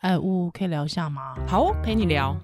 [0.00, 1.34] 哎，呜，可以聊一下吗？
[1.46, 2.34] 好哦，陪你聊。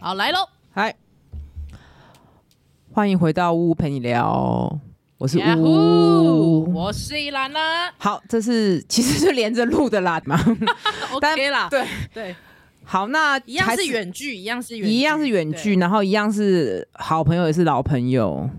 [0.00, 0.48] 好，来喽！
[0.72, 0.92] 嗨，
[2.92, 4.80] 欢迎回到呜呜陪你聊。
[5.22, 7.92] 我是呜呜，我是依兰啦。
[7.96, 10.36] 好，这是其实是连着录的啦嘛，
[11.14, 11.68] OK 啦。
[11.70, 12.34] 对对，
[12.82, 18.50] 好，那一样是远距，一样是远，一样是远距，然后一样是好朋友，也是老朋友，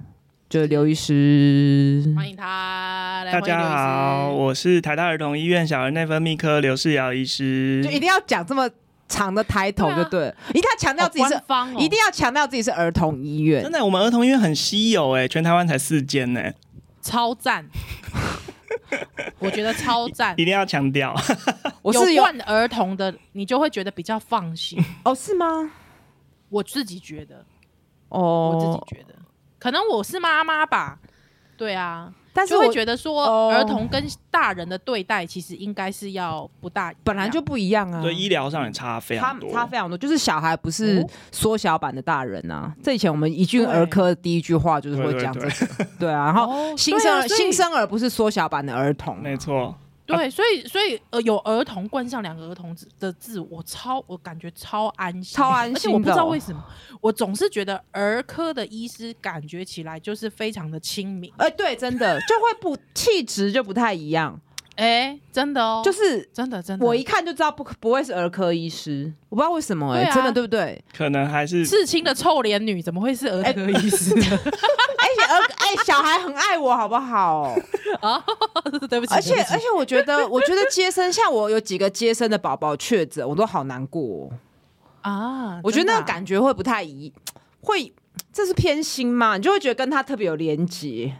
[0.47, 3.25] 就刘医师，欢迎他。
[3.29, 7.81] 大家好，我是台大儿童医院小儿内分泌科刘世尧医师。
[7.83, 8.69] 就一定要讲这么
[9.13, 13.61] 长的抬头就对了，一定要强调自己是方，一定要强调自己是儿童医院。
[13.61, 16.51] 真的，我们儿童医院很稀有哎，全台湾才四间呢，
[16.99, 17.63] 超赞！
[19.37, 21.15] 我觉得超赞，一定要强调。
[21.83, 25.13] 有惯儿童的，你就会觉得比较放心 哦？
[25.13, 25.71] 是吗？
[26.49, 27.45] 我自己觉得，
[28.09, 29.13] 哦，我自己觉得，
[29.59, 30.97] 可能我是妈妈吧。
[31.55, 32.11] 对啊。
[32.33, 38.01] 但是我会觉得说，儿童跟大人的对待其实应该是要不大，本来就不一样啊。
[38.01, 39.97] 对，医疗上也差非常多，差非常多。
[39.97, 42.73] 就是小孩不是缩小版的大人啊。
[42.81, 46.25] 这以前我们一句儿科第一句话就是会讲这个，对啊。
[46.25, 49.75] 然后新生儿新生儿不是缩小版的儿童，没错。
[50.05, 55.75] 对，所以所以呃，有儿童冠上两个儿童字的字，我超我感觉超安心，超安心。
[55.75, 56.63] 而且我不知道为什么，
[56.99, 61.31] 我总是觉得儿科的医师感觉起来就是非常的亲民。
[61.37, 64.39] 哎，对，真的就会不气质就不太一样。
[64.75, 70.83] 哎，真的哦，就是真的真的，我一看就知道不不会是儿科医师，我不知道为什么哎，真的对不对？
[70.95, 74.13] 可能还是刺青的臭脸女，怎么会是儿科医师？
[74.17, 77.55] 而且儿哎，小孩很爱我，好不好？
[78.01, 78.23] 啊，
[78.89, 79.13] 对不起。
[79.13, 84.31] 而且而且，我觉得我觉得接生，像我有几个接生的宝宝确诊，我都好难过
[85.01, 85.59] 啊。
[85.63, 87.13] 我觉得那个感觉会不太一，
[87.61, 87.93] 会
[88.31, 89.37] 这是偏心嘛？
[89.37, 91.13] 你就会觉得跟他特别有连结。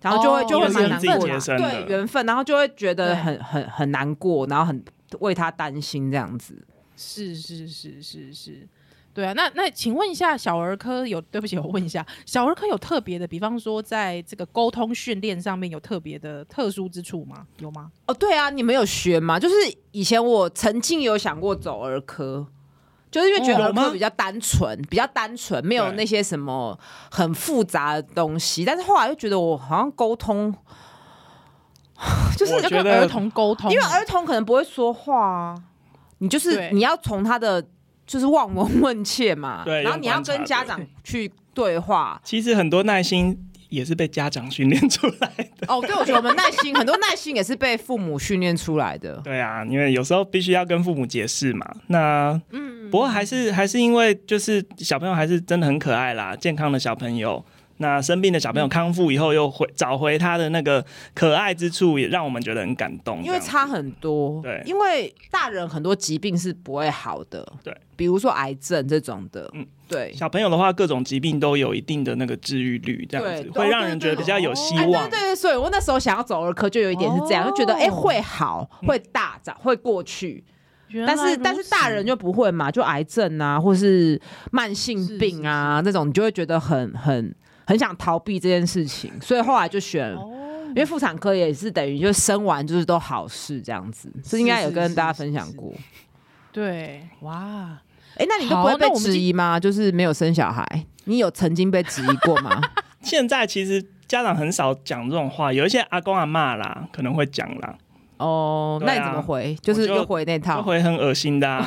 [0.00, 4.84] 然后就会、哦、就会蛮难过的，对缘分，然后就会觉得很很很难过，然后很
[5.20, 6.54] 为他担心这样子。
[6.96, 8.68] 是是是是是，
[9.14, 9.32] 对啊。
[9.32, 17.46] 那那请问一下，小儿科有对不起，我问一下， 小儿科有特别的，比方说在这个沟通训练上面有特别的特殊之处吗？
[17.58, 17.90] 有吗？
[18.06, 19.38] 哦，对啊，你们有学吗？
[19.38, 19.54] 就是
[19.92, 22.46] 以前我曾经有想过走儿科。
[23.10, 26.78] 就是因为觉得儿科比较单纯，比较单纯，没有那些什么
[27.10, 28.64] 很复杂的东西。
[28.64, 30.54] 但是后来又觉得我好像沟通，
[32.36, 35.54] 就是要跟儿童沟通，因为儿童可能不会说话啊。
[36.18, 37.64] 你就是你要从他的
[38.06, 42.20] 就是望闻问切嘛，对，然后你要跟家长去对话。
[42.24, 43.44] 其实很多耐心。
[43.68, 45.80] 也是被家长训练出来的哦。
[45.80, 49.20] 对，我觉得我们耐心 很多，耐心也是被父母训练出来的。
[49.24, 51.66] 对啊，因为有时候必须要跟父母解释嘛。
[51.88, 57.44] 那嗯，不过还是还是因为就是小朋友还是真的很可爱啦，健康的小朋友。
[57.80, 60.84] 那生病的小朋友康复以后又回找回他的那个
[61.14, 63.22] 可爱之处，也让我们觉得很感动。
[63.22, 70.12] 因为差很多，对，因为大人很多疾病是不会好的，对，比如说癌症这种的，嗯，对。
[70.14, 75.10] 小朋友的话，各种疾病都有一定的那个治愈率，这样子会让人觉得比较有希望。
[75.10, 80.44] 对对对，所以我那时候想要走儿科，就有一点是这样，就觉得哎会好，会大长，会过去。
[81.06, 84.18] 但是但是大人就不会嘛，就癌症啊，或是
[84.52, 87.34] 慢性病啊那种，你就会觉得很很。
[87.66, 90.30] 很想逃避这件事情，所以后来就选，哦、
[90.68, 95.70] 因为妇产科也是等于就生完就是都好事这样子，是应该有跟大家分享过。
[96.50, 97.78] 对，哇，
[98.18, 99.58] 哎、欸，那你都不会被质疑吗？
[99.58, 100.66] 就是没有生小孩，
[101.04, 102.60] 你有曾经被质疑过吗？
[103.02, 107.74] 现在其实家长很少讲这种话，有一些阿公阿嬷啦可能会讲啦。
[108.16, 109.56] 哦，啊、那你怎么回？
[109.62, 111.64] 就是又回那套，回很恶心的、啊。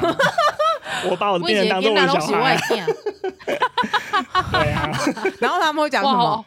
[1.09, 2.57] 我把我的病人当做我的小孩。
[4.51, 4.91] 对啊，
[5.39, 6.45] 然后他们会讲什么？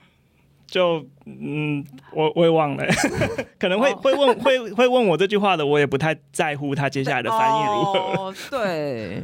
[0.74, 2.84] 就嗯，我我也忘了，
[3.60, 7.98] 可能会会问会会问我这句话的，我也不太在乎他接下来的反应如何。
[7.98, 9.22] 哦， 对，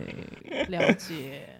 [0.68, 1.58] 了解。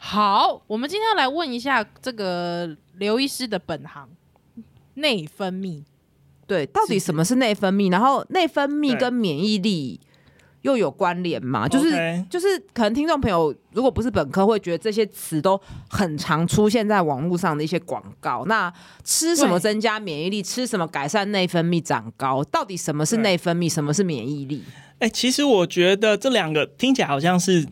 [0.00, 4.08] 好，我们今天要来问一下这个刘医师的本行——
[4.94, 5.84] 内分泌。
[6.48, 7.92] 对，到底什么是内分泌？
[7.92, 10.00] 然后内分泌跟免疫力。
[10.66, 11.68] 又有关联嘛？
[11.68, 15.58] 就是.就是，可能听众朋友如果不是本科，会觉得这些词都
[15.88, 18.44] 很常出现在网络上的一些广告。
[18.46, 18.72] 那
[19.04, 20.42] 吃什么增加免疫力？
[20.42, 22.42] 吃什么改善内分泌长高？
[22.42, 23.72] 到底什么是内分泌？
[23.72, 24.64] 什么是免疫力？
[24.98, 27.64] 哎、欸，其实我觉得这两个听起来好像是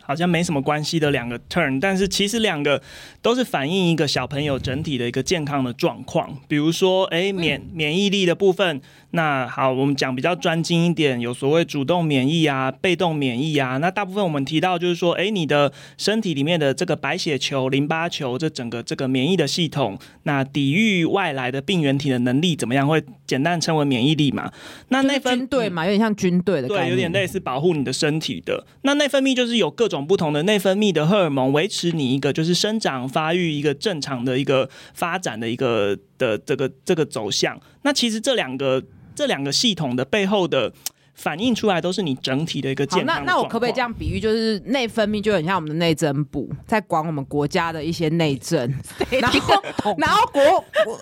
[0.00, 2.80] 好像没什么关系的两个 turn，但是其实两个
[3.20, 6.34] 都是反映一个小朋友整体的一个健康的状况。
[6.48, 13.76] 比如说，哎，免免疫力的部分，那好，我们讲比较专精一点，有所谓主动免疫啊、被动免疫啊。
[13.76, 22.88] 那大部分我们提到就是说，哎，你的身体里面的这个白血球、淋巴球，这整个这个免疫的系统，那抵御外来的病原体的能力怎么样？
[22.88, 24.50] 会简单称为免疫力嘛？
[24.88, 28.66] 那内分军队嘛，有点像军队的，对，有点类似保护你的身体的。
[28.82, 29.98] 那内分泌就是有各种。
[30.08, 37.60] 不同的内分泌的荷尔蒙维持你一个就是生长发育一个正常的一个发展的一个的这个这个走向。
[37.82, 38.82] 那其实这两个
[39.18, 40.72] 这两个系统的背后的。
[41.20, 43.16] 反映出来都是你整体的一个健康。
[43.24, 48.72] 那那我可不可以这样比喻，就是内分泌就很像我们的内政部，在管我们国家的一些内政，
[49.20, 50.40] 然后然后国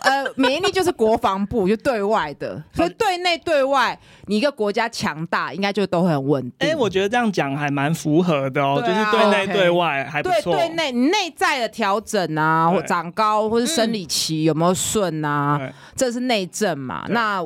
[0.05, 6.67] 呃免疫力就是国防部，就对外的，所以对内对外，你一个国家强大，应该就都很稳定。
[6.67, 10.55] 哎、欸，我觉得这样讲还蛮符合的哦，啊、就是对内对外还不错。
[10.55, 17.05] 对对内内在的调整啊，或长高或是生理期有没有顺啊，嗯、这是内政嘛。
[17.11, 17.45] 那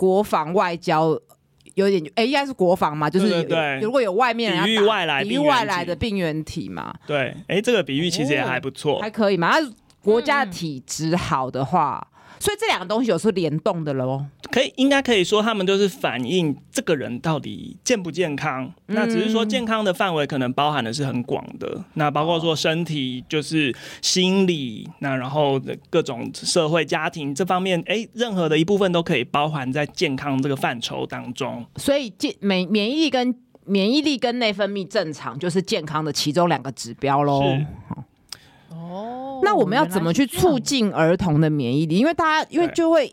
[0.00, 1.20] 国防外交。
[1.74, 9.56] 有点哎，应该是国防嘛，就是对对对，如果有外面人抵御外来、抵御外来的病原体嘛，对，哎，这个比喻其实也还不错，哦，还可以嘛。
[9.56, 12.04] 那国家的体质好的话。
[12.04, 18.64] 嗯所以这两个东西有时候联动的喽，可以应该可以说他们就是反映这个人到底健不健康。
[18.86, 25.60] 嗯、那只是说健康的范围可能包含的是很广的，那包括说身体就是心理，那然后
[25.90, 31.64] 各种社会家庭这方面，哎、欸，任何的一部分都可以包含在健康这个范畴当中。
[31.76, 33.34] 所以健免免疫力跟
[33.66, 37.42] 免疫力跟内分泌正常就是健康的其中两个指标喽。
[38.70, 41.98] 哦，那我们要怎么去促进儿童的免疫力？
[41.98, 43.12] 因为大家因为就会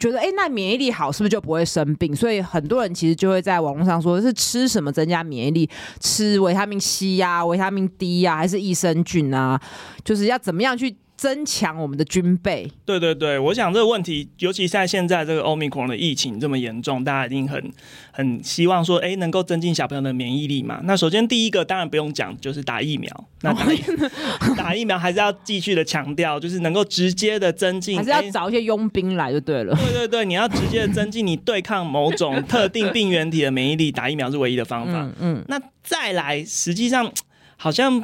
[0.00, 2.14] 觉得，哎、欸，那免疫力好是不是就不会生病？
[2.14, 5.70] 所以很多人其实就会在网络上说，是吃什么增加免疫力？
[6.00, 9.60] 吃维他命 C 呀、啊、维他命 D 呀、啊，还是益生菌啊？
[10.04, 10.96] 就是要怎么样去？
[11.16, 12.70] 增强我们的军备。
[12.84, 17.72] 对对对，我想这个问题，尤其在现在这个欧米克的疫情这么严重，大家一定很
[18.10, 20.80] 很希望说，哎，能够增进小朋友的免疫力嘛。
[20.84, 23.28] 那首先第一个当然不用讲，就是打疫苗。
[23.42, 23.78] 那打疫、
[24.40, 29.76] 哦、 打疫苗还是要继续的强调，就是能够直接的增进，还是要找一些佣兵来就对了。
[29.76, 35.02] 对对对，你要直接的增进你对抗某种特定病原体的免疫力，打疫苗是唯一的方法。
[35.02, 37.10] 嗯，嗯，那再来，实际上
[37.56, 38.02] 好像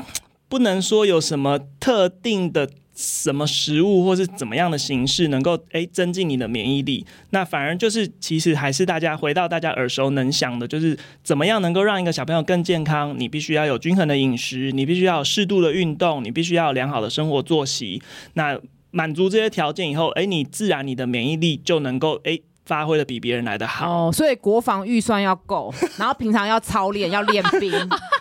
[0.48, 2.70] 不能说有什么特定的。
[3.02, 7.06] 什么食物或是怎么样的形式能够诶增进你的免疫力？
[7.30, 10.94] 那反而就是其实还是大家回到大家耳熟能详的，就是
[11.24, 13.18] 怎么样能够让一个小朋友更健康？
[13.18, 18.02] 你必须要有均衡的饮食，你必须要有适度的运动，你必须要有良好的生活作息。
[18.34, 18.60] 那
[18.90, 24.08] 满足这些条件以后，诶，你自然你的免疫力就能够诶发挥的比别人来的好。
[24.08, 27.72] 哦，所以国防预算要够，然后平常要操练，要练兵。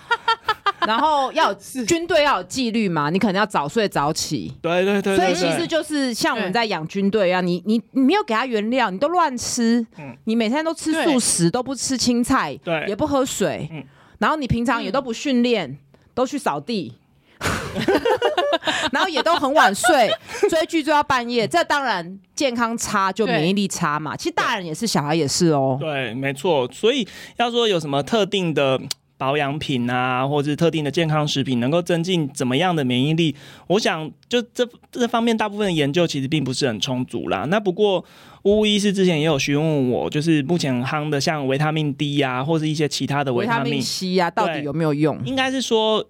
[0.87, 4.53] 然后要有军队要有纪律嘛，你可能要早睡早起。
[4.61, 5.33] 对对对，对。
[5.35, 13.83] 所以其实就是像我们在养军队一样，你你你没有给他原料，你都乱吃，嗯，你每天都吃素食，都不吃青菜，对，也不喝水，嗯，
[14.19, 15.77] 然后你平常也都不训练，嗯，
[16.13, 16.93] 都去扫地，
[18.91, 20.09] 然后也都很晚睡，
[20.49, 24.15] 追剧追到半夜，这当然健康差就免疫力差嘛。
[24.15, 25.77] 其实大人也是，小孩也是哦。
[25.79, 26.69] 对，没错。
[26.71, 28.79] 所以要说有什么特定的。
[29.19, 33.35] 保养品啊，或者是特定的健康食品，能够增进怎么样的免疫力？
[33.67, 37.45] 我想，就这这方面，大部分的研究其实并不是很充足啦。
[37.49, 38.03] 那不过，
[38.43, 45.19] 巫医师之前也有询问我，就是目前夯的像维他命 D 啊，或是一些其他的维他命 C 啊，到底有没有用？
[45.25, 46.03] 应该是说。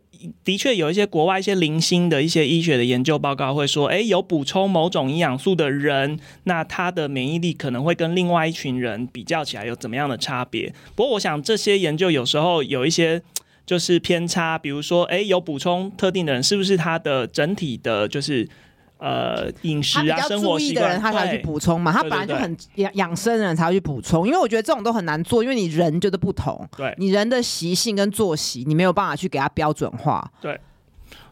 [0.44, 10.74] 的确有一些国外一些零星的一些医学的研究报告会说，诶，有补充某种营养素的人，那他的免疫力可能会跟另外一群人比较起来有怎么样的差别。
[10.96, 13.22] 不过，我想这些研究有时候有一些
[13.66, 18.48] 就是偏差，比如说，诶，有补充特定的人，是不是他的整体的，就是。
[19.00, 21.90] 呃，饮食啊，生活习惯的人他才会去补充嘛。
[21.90, 30.30] 他本来就很养养生的人才会去补充，因为我觉得这种都很难做，因为你人就是不同，对，你人的习性跟作息，你没有办法去给他标准化。
[30.42, 30.60] 对，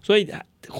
[0.02, 0.26] 所以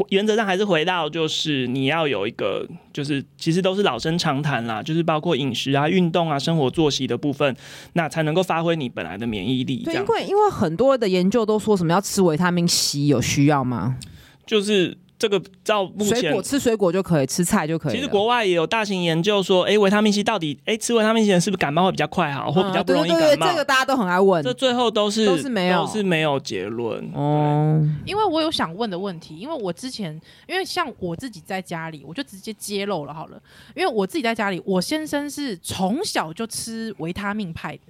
[0.08, 7.54] 原则上还是回到，就是你要有一个，就是其实都是老生常谈啦，就是包括饮食啊、运动啊、生活作息的部分，
[7.94, 9.84] 那才能够发挥你本来的免疫力。
[9.84, 13.98] 对，因为因为很多的研究都说什么要吃维他命 C，有需要吗？
[14.46, 14.98] 就是。
[15.20, 17.94] 这个照目前水果吃水果就可以，吃菜就可以。
[17.94, 23.26] 其实国外也有大型研究说，哎，维他命 C 到底，哎，吃维他命 C 是不是感冒会比较快好，或比较不容易感冒？
[23.26, 24.44] 对对对，这个大家都很爱问。
[24.44, 27.04] 这最后都是都是没有，都是没有结论。
[27.14, 33.42] 哦，因为我有想问的问题，因为我之前，因为像我自己在家里，我就直接揭露了好了。
[33.76, 37.82] 因为我自己在家里，我先生是从小就吃维他命派的。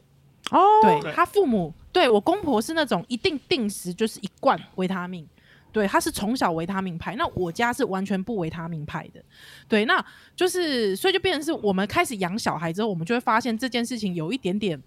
[0.51, 5.27] 哦，对他父母，对我公婆是那种一定定时就是一罐维他命，
[5.77, 9.23] 对，他是从小维他命派，那我家是完全不维他命派的，
[9.67, 10.03] 对，那
[10.35, 14.81] 就是所以就变成是我们开始养小孩之后，我们就会发现这件事情有一点点，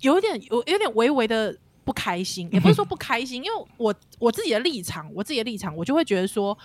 [0.00, 6.56] 有一点有有点微微的不开心，也不是说不开心，因为我我自己的立场，我自己的立场，我就会觉得说。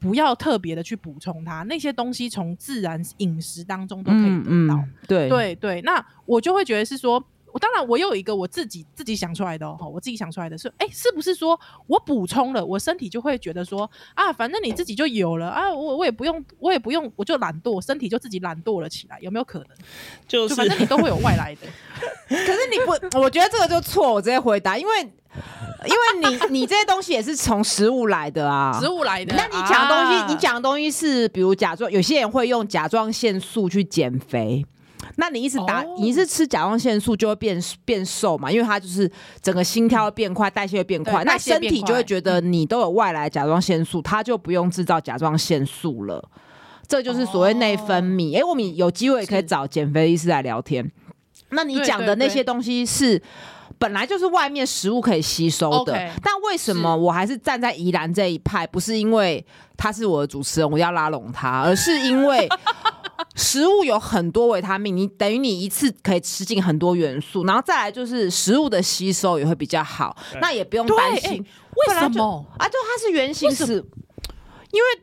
[0.00, 4.76] 不要特别的去补充它，那些东西从自然饮食当中都可以得到。
[4.76, 7.20] 嗯嗯、对对对，那我就会觉得是说，
[7.52, 19.68] 我当然我有一个我自己自己想出来的哦，我自己想出来的是，哎，是不是说我补充了，我身体就会觉得说啊，反正你自己就有了啊，我我也不用，我也不用，我就懒惰，身体就自己懒惰了起来，有没有可能？
[20.26, 21.66] 就是就反正你都会有外来的，
[22.28, 25.12] 可是你不，我觉得这个就错，我直接回答，因为。
[25.84, 29.32] 因为你你这些东西也是从食物来的啊，食物来的。
[29.36, 34.66] 那你讲的东西，啊、你讲的东西是，比如甲状，有些人会用甲状腺素去减肥，
[35.20, 38.50] 那你一直打，哦、你是吃甲状腺素就会变变瘦嘛？
[38.50, 39.10] 因为它就是
[39.42, 46.24] 整个心跳会变快，代谢会变快，那身体就会觉得你都有外来甲状腺素，它就不用制造甲状腺素了。
[46.86, 48.36] 这就是所谓内分泌。
[48.36, 50.90] 哎、哦欸，我们有机会可以找减肥医师来聊天。
[51.50, 53.20] 那你讲的那些东西是。
[53.80, 58.66] 本来就是外面食物可以吸收的，okay, 但为什么我还是站在宜兰这一派？
[58.66, 59.44] 不是因为
[59.76, 62.48] 他是我的主持人，我要拉拢他，而是因为
[63.38, 71.30] 食物有很多维他命，你等于你一次可以吃进很多元素，然后再来就是食物的吸收也会比较好，那也不用担心。
[71.40, 72.68] 为什么啊？
[72.68, 73.76] 就它是原型是，
[74.72, 75.02] 因为。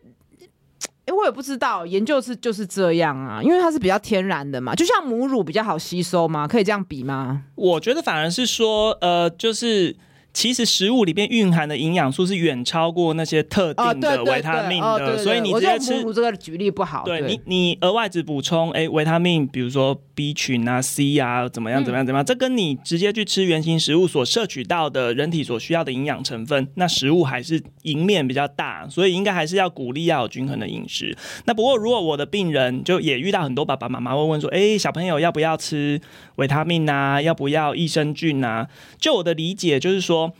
[1.08, 6.48] 哎、欸，我也不知道，研究是就是这样啊，因为它是比较天然的嘛，就像母乳比较好吸收嘛？
[6.48, 7.44] 可以这样比吗？
[7.54, 9.96] 我觉得反而是说，呃，就是。
[10.36, 16.04] 其实食物里边蕴含的营养素是远超过那些特定的维他命的，所以你直接吃。
[16.13, 17.04] 这个举例不好。
[17.06, 31.15] 对你，你额外只补充哎维他命，比如说 B 群啊、C 啊，怎么样怎么样怎么样，这跟你直接去吃原型食物所摄取到的人体所需要的营养成分，那食物还是赢面比较大，所以应该还是要鼓励要有均衡的饮食。
[31.43, 36.00] 那不过如果我的病人就也遇到很多爸爸妈妈会问说，哎，小朋友要不要吃
[36.38, 37.22] 维他命啊？
[37.22, 38.67] 要不要益生菌啊？
[38.98, 40.34] 就我的理解就是说。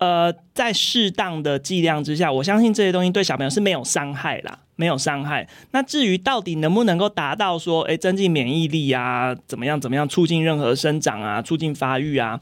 [0.00, 5.46] 呃，在适当的剂量之下，我相信这些东西对小朋友是没有伤害啦，没有伤害。
[5.72, 12.40] 那至于到底能不能够达到说，哎，增进免疫力啊，怎么样怎么样，促进任何生长啊，促进发育啊，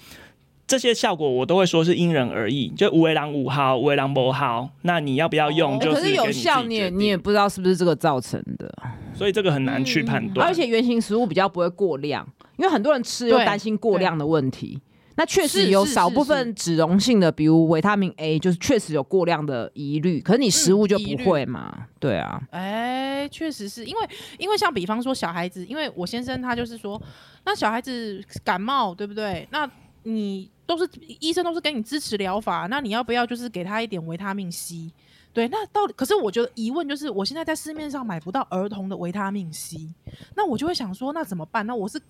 [0.69, 4.71] 这些效果我都会说是因人而异，就有的人有效，有的人没效。
[4.83, 5.81] 那你要不要用？
[5.81, 8.73] 就是、哦、可是有效，你也你也不知道是不是这个造成的，
[9.13, 10.49] 所以这个很难去判断、嗯。
[10.49, 12.25] 而且原型食物比较不会过量，
[12.57, 14.81] 因为很多人吃又担心过量的问题。
[15.19, 20.21] 那确实有少部分脂溶性的，比如维他命 A，就是确实有过量的疑虑。
[20.21, 21.75] 可是你食物就不会嘛？
[21.77, 24.09] 嗯、对啊，哎、欸，确实是因为
[24.39, 27.03] 因为像比方说小孩子，因为我先生他就是说，
[27.45, 29.45] 那小孩子感冒对不对？
[29.51, 29.69] 那
[30.05, 34.93] 你都是医生都是给你支持疗法，那你要不要就是给他一点维他命 C？
[35.39, 39.89] 对，那到底可是我觉得疑问就是，我现在在市面上买不到儿童的维他命 C，
[40.35, 41.65] 那我就会想说，那怎么办？
[41.65, 42.03] 那我是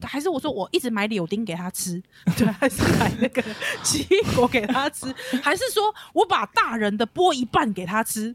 [0.00, 2.00] 还是我说我一直买柳丁给他吃，
[2.36, 3.42] 对，还是买那个
[3.82, 8.32] 奇异果给他吃，还是说我把大人的剥一半给他吃？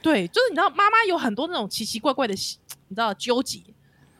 [0.00, 3.60] 对，就是你知道，妈妈有很多那种奇奇怪怪的，你知道纠结，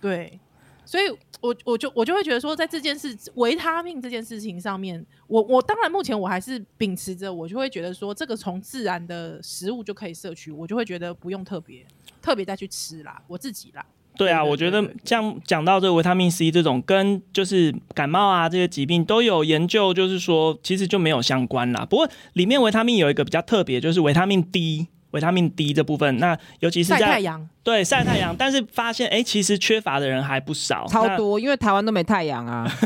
[0.01, 0.41] 对，
[0.85, 1.17] 所以。
[1.43, 11.85] 我我就我就会觉得说，在这件事维他命这件事情上面，我我当然目前我还是秉持着，我就会觉得说，这个从自然的食物就可以摄取，我就会觉得不用特别
[12.23, 13.85] 特别再去吃啦，我自己啦。
[14.17, 21.85] 对啊，我觉得像讲到这个维他命 C 这种，跟就是感冒啊这些疾病都有研究，就是说其实就没有相关啦。
[21.85, 24.87] 不过里面维他命有一个比较特别，就是维他命 D。
[25.13, 32.71] 维他命 D 这部分，那尤其是在晒太阳，对晒太阳，但是发现哎、欸，其实缺乏的人还不少，超多，因为台湾都没太阳啊。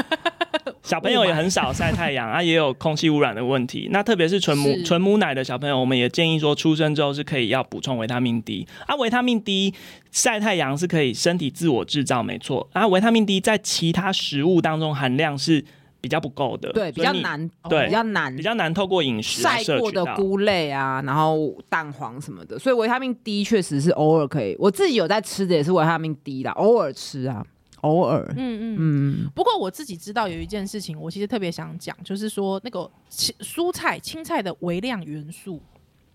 [0.82, 3.88] 小朋友也很少晒太阳啊，也有空气污染的问题。
[3.92, 8.96] 那特别是纯母纯母奶的小朋友，我们也建议说，出生之后是可以要补充维他命 D 啊。
[8.96, 9.74] 维他命 D
[10.10, 12.86] 晒太阳是可以身体自我制造，没错啊。
[12.88, 15.64] 维他命 D 在其他食物当中含量是。
[16.00, 27.44] 比较不够的，对，比较难，对，比较难，比较难透过饮食晒过的菇类啊，然后蛋黄什么的，所以维他命 D 确实是偶尔可以，我自己有在吃的也是维他命 D 啦，偶尔吃啊，
[27.82, 28.76] 偶尔，嗯嗯。
[28.78, 29.30] 嗯。
[29.34, 35.60] 不过我自己知道有一件事情，我其实特别想讲，就是说那个蔬菜、青菜的微量元素，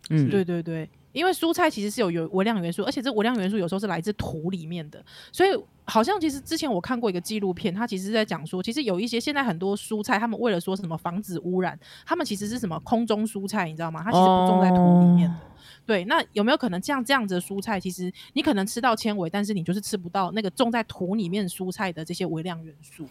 [0.09, 0.89] 嗯，对对对。
[1.15, 5.49] 因为蔬菜其实是有有微量元素，而且这微量元素有时候是来自土里面的，所以
[5.85, 14.03] 好像其实之前我看过一个纪录片，它其实是在讲说，其实有一些现在很多蔬菜，他们为了说什么防止污染，他们其实是什么空中蔬菜，你知道吗？
[14.03, 15.35] 它其实不种在土里面的。
[15.35, 15.43] Oh.
[15.85, 23.05] 对，那有没有可能像这样子的蔬菜，其实你可能吃到纤维，但是你就是吃不到那个种在土里面蔬菜的这些微量元素？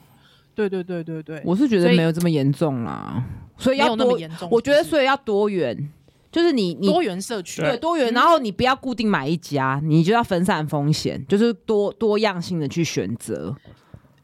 [0.56, 3.24] 对对对对对，我是觉得没有这么严重啦，
[3.58, 4.18] 所以，所以要多，
[4.50, 5.88] 我觉得所以要多元，
[6.34, 13.54] 就是你你多元社区对多元，然后你不要固定买一家，你就要分散风险，就是多多样性的去选择。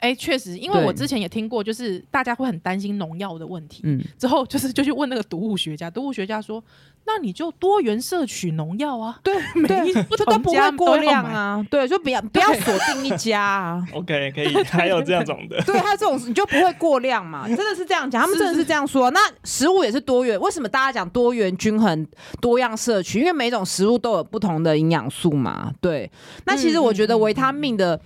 [0.01, 3.83] 哎，确实，因为我之前也听过，就是大家会很担心农药的问题。
[3.85, 6.63] 嗯，之后就是就去问那个毒物学家，毒物学家说，
[7.05, 13.87] 那你就多元摄取农药啊，对，每一不都不会过量啊，对，就不要 不要锁定一家啊。
[13.93, 19.11] OK，可以，还有这样种的，对，还有这种你就不会过量嘛，真的是这样讲，他们真的是这样说。
[19.11, 22.07] 那食物也是多元，为什么大家讲多元、均衡、
[22.41, 23.21] 多样摄取？
[23.21, 25.71] 因为每种食物都有不同的营养素嘛。
[25.79, 26.11] 对，
[26.47, 28.01] 那其实我觉得维他命的。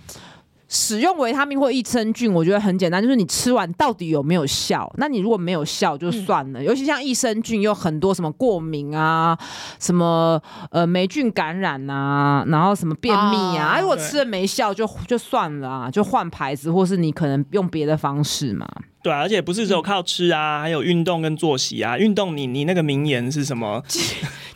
[0.69, 4.91] 使用维他命或益生菌，我觉得很简单，就是你吃完到底有没有效？
[4.97, 6.61] 那你如果没有效就算了。
[6.61, 9.39] 嗯、尤其像益生菌，有很多什么过敏啊，
[9.79, 10.41] 什么
[10.71, 18.67] 呃霉菌感染啊，然后什么便秘啊，啊如果吃了没效就就算了啊，就换牌子，或是你可能用别的方式嘛。
[19.03, 21.99] 对啊，而且不是只有靠吃啊，嗯、还有运动跟作息啊。
[21.99, 23.83] 运动你，你你那个名言是什么？
[23.87, 24.01] 激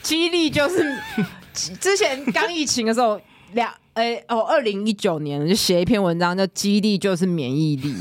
[0.02, 0.98] 激励就是
[1.52, 3.20] 之前刚疫情的时候
[3.52, 3.70] 两。
[3.98, 7.92] 哎、欸、哦，二零一九年就写一篇文章，叫“肌力就是免疫力”。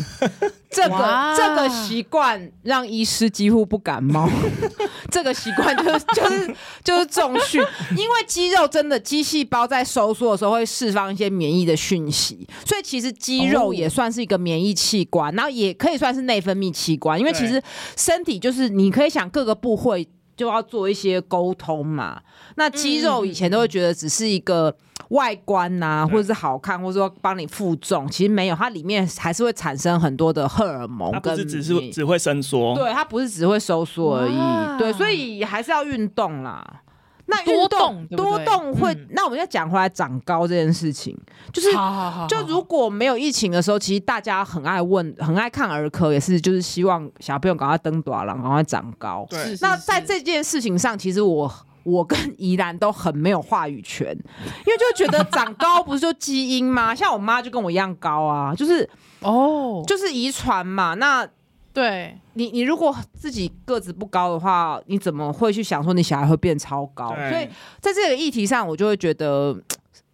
[0.70, 4.30] 这个这个习惯让医师几乎不感冒。
[5.10, 7.60] 这个习惯就是就是就是重训，
[7.98, 17.20] 因为肌肉真的肌细胞在收缩的时候会释放一些免疫的讯息，所以其实肌肉也算是一个免疫器官，然后也可以算是内分泌器官。
[17.20, 17.60] 因为其实
[17.96, 22.22] 身体就是你可以想各个部位就要做一些沟通嘛。
[22.56, 24.78] 那肌肉以前都会觉得只是一个。
[25.10, 36.82] 外观呐、啊，或者是好看，或者说帮你负重，其实没有，它里面还是会产生很多的荷尔蒙，跟不是只是只会伸缩，对，它不是只会收缩而已，对，所以还是要运动啦。
[37.30, 41.14] 那多动，多动会，嗯、那我们要讲回来长高这件事情，
[41.52, 49.26] 就是好好好好就如果没有疫情的时候，其实大家很爱问，很爱看儿科，也是就是希望小朋友赶快登大人，赶快长高。
[49.30, 51.54] 对，那在这件事情上，其实我。
[51.88, 56.94] 我跟宜兰都很没有话语权，因为就觉得长高不是就基因吗？
[56.94, 58.88] 像我妈就跟我一样高啊，就是
[59.22, 60.96] 哦，就是遗传嘛。
[60.96, 61.26] 那
[61.72, 67.08] 对你，你如果自己个子不高的话，你怎么会去想说你小孩会变超高？
[67.30, 67.48] 所以
[67.80, 69.58] 在这个议题上，我就会觉得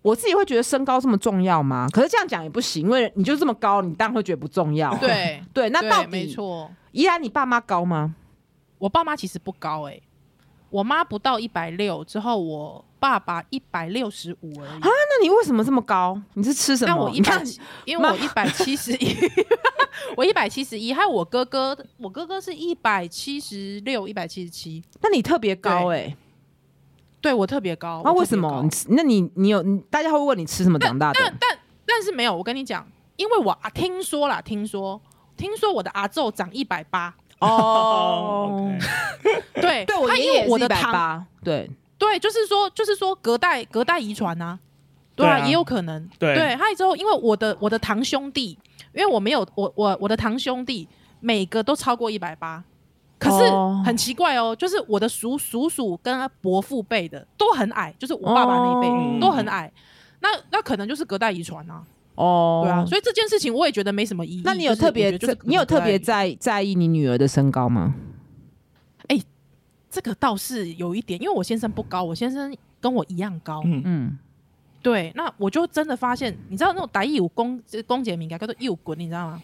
[0.04, 1.88] 我自己会觉得身高这么重要吗？
[1.92, 4.96] 可是这样讲也不行，因为你就这么高，你当然会觉得不重要。
[4.98, 6.70] 对 对，那到底没错。
[6.92, 8.14] 宜兰，你爸妈高吗？
[8.78, 10.04] 我爸妈其实不高哎、欸。
[10.74, 14.80] 我妈不到一百六，之后我爸爸一百六十五而已啊。
[14.82, 16.20] 那你为什么这么高？
[16.34, 16.96] 你是吃什么？
[16.96, 17.44] 我一百，
[17.86, 19.16] 因为我一百七十一，
[20.18, 20.92] 我一百七十一。
[20.92, 24.84] 还有我哥哥，我哥哥是一百七十六、一百七十七。
[25.00, 26.18] 那你特别高哎、欸，
[27.22, 28.02] 对我特别高。
[28.04, 28.68] 那为什么？
[28.88, 29.62] 那你你有？
[29.92, 31.20] 大家会问你吃什么长大的？
[31.20, 32.36] 但但但，但是没有。
[32.36, 32.84] 我跟你讲，
[33.18, 35.00] 因为我啊听说啦，听说
[35.38, 37.14] 听说我的阿昼长一百八。
[37.44, 38.72] 哦，
[39.56, 41.70] 对 对，我爷爷我的堂，对。
[41.96, 44.60] 对，就是说，就是说，隔代隔代遗传呐，
[45.16, 48.58] 对啊，也有可能，对，还有之后，因为我的我的堂兄弟，
[48.94, 50.86] 因为我没有我我我的堂兄弟
[51.22, 52.62] 每个都超过一百八，
[53.18, 53.50] 可是
[53.86, 59.72] 很奇怪哦，就是我的叔叔叔跟伯父辈的都很矮，就是我爸爸那一辈都很矮，
[60.20, 61.82] 那那可能就是隔代遗传啊。
[62.15, 64.41] 哦，对啊，所以这件事情我也觉得没什么意义。
[64.45, 67.95] 那你有特别，就是你有特别在在意你女儿的身高吗？
[69.08, 69.23] 哎、欸，
[69.89, 73.62] 这个倒是有一点，因为我先生不高，我先生跟我一样高。
[73.65, 74.17] 嗯嗯，
[74.82, 79.41] 对，那我就真的发现，你知道那种打义武功，公姐敏感叫做右滚，你知道吗？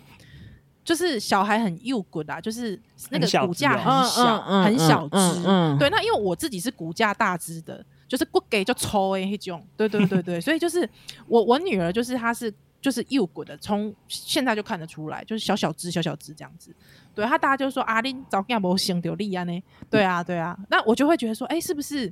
[0.84, 2.80] 就是小孩很右滚啊，就是
[3.10, 5.44] 那个骨架很小，很小只。
[5.46, 7.84] 嗯，对，那因为我自己是骨架大只的。
[8.10, 10.90] 就是不给就抽诶，那种，对对对对，所以就是
[11.28, 16.76] 我我女儿就是她是就是幼滚的，从现在就看得出来，就是小小只小小只这样子。
[17.14, 19.64] 对，她大家就说阿玲早干不行丢力啊呢？
[19.90, 22.12] 对啊对啊，那我就会觉得说，哎、欸，是不是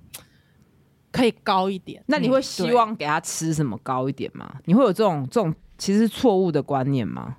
[1.12, 2.03] 可以高一点？
[2.05, 4.60] 那你会希望给她吃什么高一点吗？
[4.65, 7.38] 你会有这种这种其实错误的观念吗？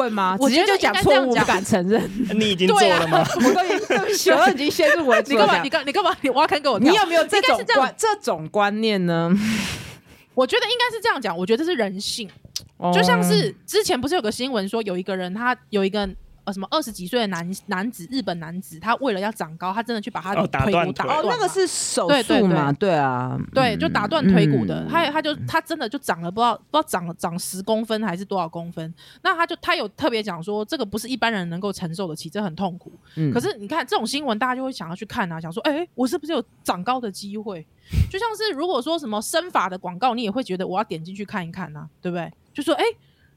[0.00, 0.36] 会吗？
[0.38, 2.02] 直接就讲错误，不敢承认。
[2.34, 3.24] 你已经做了吗？
[3.36, 5.32] 我都已经 陷入，我已经先入为主。
[5.32, 5.62] 你干嘛？
[5.62, 5.86] 你干？
[5.86, 6.16] 你干嘛？
[6.22, 6.78] 你挖坑给我？
[6.78, 9.30] 你有没有这种观这种观念呢？
[10.34, 11.36] 我觉得应该是这样讲。
[11.36, 12.28] 我觉得这是人性，
[12.94, 16.08] 就像是之前不是有个新闻说，有一个人他有一个。
[16.52, 21.18] 什么二十几岁的男男子，日本男子，他为了要长高，他真的去把他的腿骨打断。
[21.18, 22.72] 哦，那个是手术嘛？
[22.72, 24.86] 对啊，对，就打断腿骨的。
[24.88, 28.92] 他他就他真的就长了不知道不知道长了长十公分还是多少公分。
[29.22, 32.92] 那他就他有特别讲说，这个不是一般人能够承受得起，这很痛苦。
[33.32, 37.66] 可是你看这种新闻，大家就会想要去看啊，想说，哎，我是不是有长高的机会？
[38.10, 42.32] 就像是如果说什么生法的广告，你也会觉得我要点进去看一看呐，对不对？
[42.54, 42.84] 就说，哎。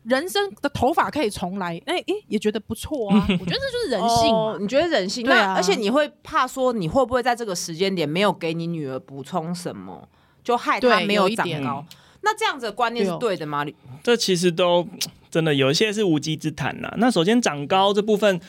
[0.04, 3.26] 人生的头发可以重来，哎、欸、哎、欸，也觉得不错啊。
[3.30, 4.58] 我觉得这就是人性嘛。
[4.60, 5.26] 你觉得人性？
[5.26, 5.54] 对啊。
[5.56, 10.08] 而且你会怕说，你会不会在这个时间点没有给你女儿补充什么，
[10.44, 11.86] 就害她没有长高？
[12.22, 13.66] 那这样子的观念是对的吗？
[14.04, 14.88] 这其实都
[15.32, 16.94] 真的有一些是无稽之谈呐。
[16.98, 18.40] 那首先长高这部分。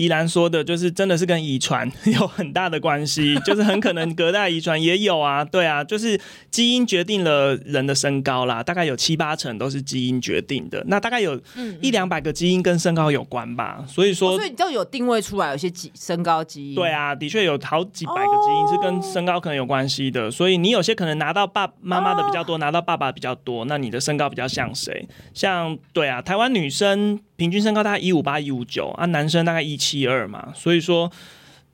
[0.00, 1.86] 宜兰说的就是真的是跟遗传
[2.18, 6.18] 有很大的关系， 就是很可能隔代遗传也有啊，对啊，就是
[6.50, 11.38] 基因决定了人的身高啦，大概有七八成都是基因决定的，那大概有
[11.82, 25.06] 一两百个基因跟身高有关吧，所以说，所以你就有定位出来有些基身高基因，对啊，的确有好几百个基因是跟身高可能有关系的，所以你有些可能拿到爸妈妈的比较多，拿到爸爸比较多，那你的身高比较像谁？
[25.34, 27.20] 像对啊，台湾女生。
[27.40, 31.10] 平均身高大概一五八一五九啊，男生大概一七二嘛，所以说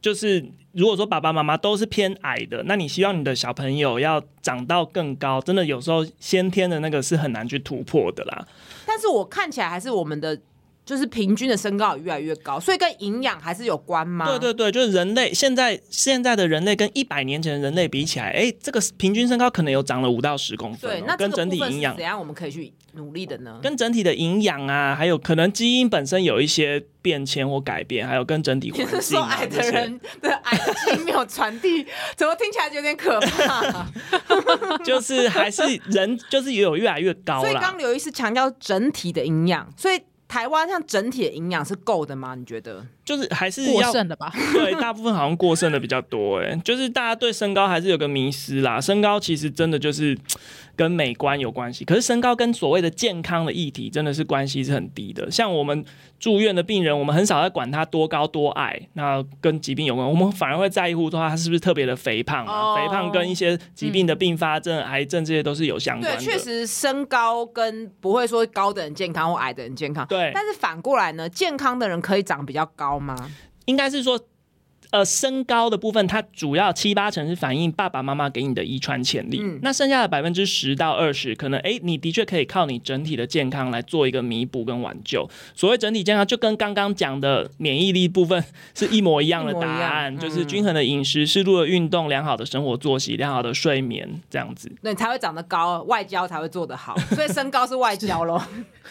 [0.00, 8.46] 就是如果说爸爸妈妈都是偏矮的，那你希望你的小朋友要长到更高，真的有时候先天的那个是很难去突破的啦。
[8.86, 10.38] 但是我看起来还是我们的。
[10.86, 14.24] 就是平均的身高也越来越高，所以跟营养还是有关吗？
[14.24, 20.94] 对对对，就是人类现在现在的人类跟一百年前的人类比起来，哎，这个平均身高可能有长了五到十公分，哦。
[20.94, 23.58] 对，那跟整体营养怎样我们可以去努力的呢？
[23.60, 28.90] 跟整体的营养啊，还有可能基因本身有一些变迁或改变，还有跟整体环境，啊。
[28.94, 31.84] 你是说矮的人的矮的基因没有传递？
[32.14, 33.88] 怎么听起来有点可怕？
[34.86, 37.40] 就是还是人就是也有越来越高。
[37.40, 40.00] 所以刚刘医师强调整体的营养，所以。
[40.28, 42.34] 台湾像整体的营养是够的吗？
[42.34, 42.86] 你觉得？
[43.06, 44.30] 就是还是过剩的吧？
[44.52, 46.40] 对，大部分好像过剩的比较多。
[46.40, 48.78] 哎，就是大家对身高还是有个迷失啦。
[48.78, 50.18] 身高其实真的就是
[50.74, 55.30] 跟美观有关系，可是身高跟所谓的健康的议题真的是关系是很低的。
[55.30, 55.84] 像我们
[56.18, 62.72] 住院的病人，我们很少在管他多高多矮，那跟疾病有关，我们反而会在乎说他是不是特别的肥胖啊。
[62.72, 66.18] Oh, 肥胖跟一些疾病的并发症、嗯、癌症这些都是有相关的。
[66.18, 70.04] 对，确实身高跟不会说高的人健康或矮的人健康。
[70.08, 73.16] 对，但是反过来呢，健康的人可以长比较高吗？
[73.66, 74.18] 应该是说。
[74.90, 79.40] 呃，身高的部分，它主要七八成是反映爸爸妈妈给你的遗传潜力。
[79.42, 85.28] 嗯，那剩下的百分之十到二十，可能哎，你的确可以靠你整体的健康来做一个弥补跟挽救。
[85.54, 88.42] 所谓整体健康，就跟刚刚讲的免疫力部分
[88.74, 96.96] 是一模一样的答案，嗯、就是均衡的饮食、适度的运动、良好的生活作息、良好的睡眠这样子，那，你才会长得高，外交才会做得好。
[97.14, 98.40] 所以身高是外交喽。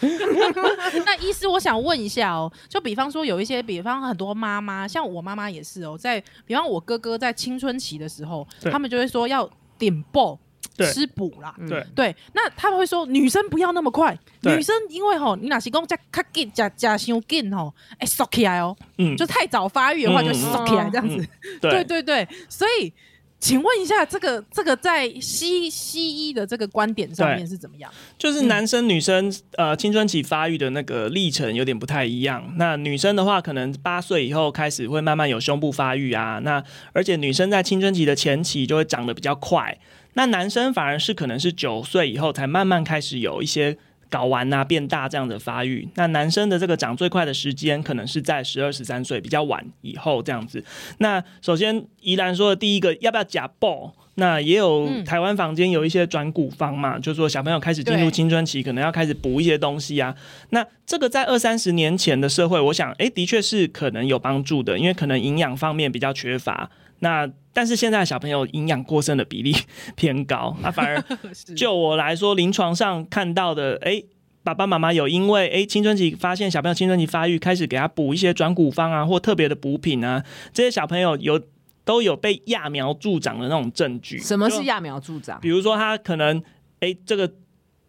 [1.06, 9.46] 那医师，我想问一下哦，就比方说有一些，比方很多妈妈，像我妈妈也是哦，在比方我哥哥在青春期的时候，他们就会说要
[9.76, 10.38] 点爆
[10.78, 12.16] 吃补啦，对对。
[12.32, 21.28] 那他们会说女生不要那么快，女生因为吼你哪是讲加卡紧加加伤紧吼，哎缩起来哦，嗯，就太早发育的话就缩起来这样子，
[21.60, 22.90] 对 对对，所以。
[23.38, 27.92] 请问一下，这个这个在西西医的这个观点上面是怎么样？
[28.18, 32.54] 就是男生女生、嗯、呃青春期发育的那个历程有点不太一样。
[32.56, 36.40] 那女生的话，可能八岁以后开始会慢慢有胸部发育啊。
[36.42, 39.78] 那而且女生在青春期的前期就会长得比较快。
[40.14, 43.76] 那男生反而是可能是九岁以后才慢慢开始有一些。
[44.10, 50.64] 睾丸啊变大这样的发育，那男生的这个长最快的时间可能是在十二十三岁比较晚以后这样子。
[50.98, 53.92] 那首先宜兰说的第一个要不要假爆？
[54.18, 60.14] 那也有台湾房间有一些转骨方嘛，嗯、就是说小朋友开始进入青春期，可能要开始补一些东西啊。
[60.50, 66.70] 那这个在二三十年前的社会，我想哎、欸，的确是可能有帮助的，因为可能营养方面比较缺乏。
[67.00, 69.54] 那但是现在小朋友营养过剩的比例
[69.96, 71.02] 偏高，那、啊、反而
[71.56, 74.06] 就我来说，临床上看到的，哎、欸，
[74.42, 81.40] 爸爸妈妈有因为哎、欸、青春期发现小朋友青春期发育，开始给他补一些转骨方啊，或特别的补品啊，这些小朋友有
[81.84, 84.18] 都有被揠苗助长的那种证据。
[84.18, 85.40] 什么是揠苗助长？
[85.40, 86.38] 比如说他可能
[86.80, 87.32] 哎、欸、这个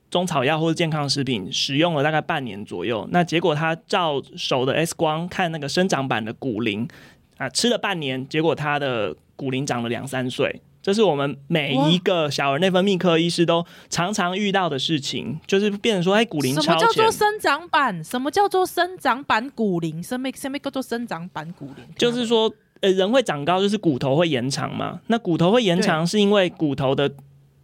[0.09, 6.87] 中草药或者健康食品使用了大概半年左右，那结果他照手的 X 光看那个生长板的骨龄。
[7.37, 16.73] 啊，吃了半年，结果他的骨龄长了两三岁，这是我们每一个小儿内分泌科医师都常常遇到的事情，就是变成说，哎，骨龄超前。
[16.73, 18.03] 什么叫做生长板？
[18.03, 20.01] 什么叫做生长板骨龄？
[20.01, 21.85] 什么什么叫做生长板骨龄？
[21.97, 24.99] 就是说，呃，人会长高，就是骨头会延长嘛。
[25.07, 27.11] 那骨头会延长，是因为骨头的。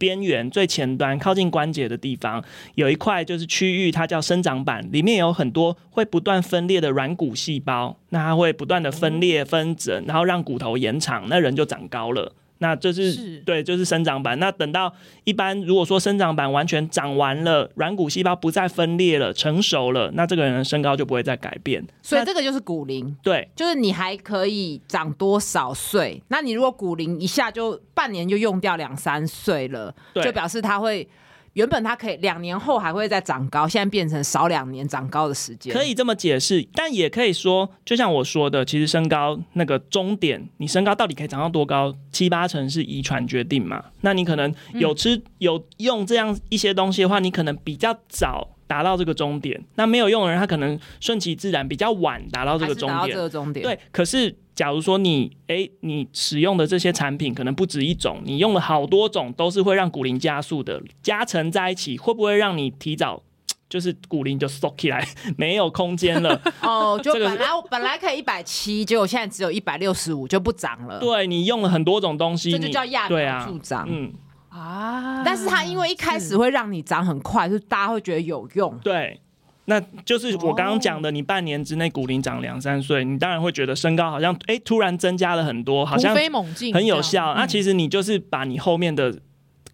[0.04, 12.34] 边缘最前端靠近关节的地方有一块就是区域，它叫生长板，里面有很多会不断分裂的软骨细胞，那它会不断的分裂分整，然后让骨头延长，那人就长高了。
[12.58, 14.38] 那这是，是对，就是生长板。
[14.38, 14.92] 那等到
[15.24, 21.84] 一般如果说生长板完全长完了，软骨细胞不再分裂了，成熟了，那这个人的身高就不会再改变。
[22.02, 23.14] 所以这个就是骨龄。
[23.22, 26.22] 对，就是你还可以长多少岁？
[26.28, 31.06] 那你如果骨龄一下就半年就用掉两三岁了，就表示他会
[31.54, 43.82] 原本它可以两年后还会再长高，现在变成少两年长高的时间，可以这么解释，但也可以说，就像我说的，其实身高那个终点，你身高到底可以长到多高，七八成是遗传决定嘛？
[44.02, 52.98] 那你可能有吃、嗯、有用这样一些东西的话，你可能比较早达到这个终点，那没有用的人，他可能顺其自然比较晚达到这个终点。
[52.98, 53.64] 达到这个终点。
[53.64, 54.36] 对，可是。
[54.54, 63.22] 假如说你哎、欸，你使用的这些产品可能不止一种，你用了好多种，都是会让骨龄加速的，加成在一起，会不会让你提早
[63.68, 65.04] 就是骨龄就缩起来，
[65.36, 66.40] 没有空间了？
[66.62, 71.00] 哦，就本来、本来可以一百七，结果现在只有一百六十五，就不涨了。
[71.00, 73.86] 对，你用了很多种东西，这就叫揠苗助长。
[73.90, 74.12] 嗯
[74.50, 78.78] 啊，但是它因为一开始会让你长很快，就大家会觉得有用。
[78.84, 79.20] 对。
[79.66, 87.34] 那就是我刚刚讲的，你半年之内骨龄长两三岁，你当然会觉得身高好像哎、欸、突然增加了很多，好像突飞猛进，很有效。
[87.34, 89.18] 那其实你就是把你后面的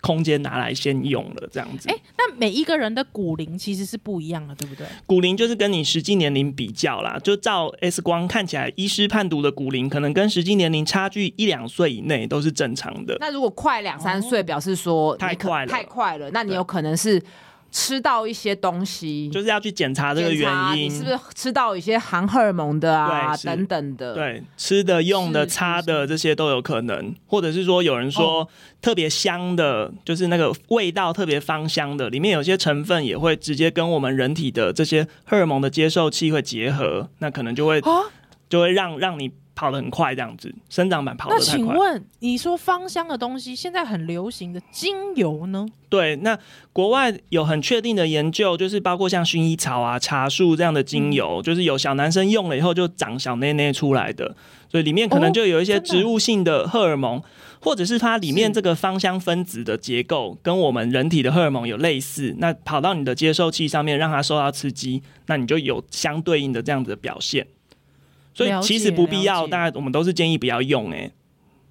[0.00, 1.88] 空间拿来先用了这样子。
[1.88, 4.86] 哎、欸，那每一个人的骨龄其实是不一样的，对不对？
[5.06, 13.16] 骨龄就是跟你实际年龄比较啦，就照 X 光看起来，医师判读的骨龄可能跟实际年龄差距一两岁以内都是正常的。
[13.18, 17.20] 那如果快两三岁，表示说太快了，太快了，那你有可能是。
[17.70, 24.14] 吃到一些东西，就是要去检查这个原因，你是不是吃到一些含荷尔蒙的啊等等的？
[24.14, 28.48] 对，吃的、用的、擦的这些都有可能，或者是说有人说
[28.82, 38.10] 特别香的、哦，就是那个味道特别芳香的，里面有些成分也会直接跟我们人体的这些荷尔蒙的接受器会结合，那可能就会、哦、
[38.48, 39.30] 就会让让你。
[39.60, 41.46] 跑得很快，这样子生长板跑得太快。
[41.52, 45.66] 那请问，你说芳香的东西，现在很流行的精油呢？
[45.90, 46.38] 对，那
[46.72, 54.34] 国外有很确定的研究，就是包括像薰衣草啊、茶树这样的精油，嗯，就是有小男生用了以后就长小内内出来的，
[54.70, 57.22] 所以里面可能就有一些植物性的荷尔蒙，哦，
[57.60, 67.46] 或者是它里面这个芳香分子的结构跟我们人体的荷尔蒙有类似，那跑到你的接受器上面，让它受到刺激，那你就有相对应的这样子的表现。
[68.32, 71.12] 所以其实不必要，大家我们都是建议不要用哎、欸。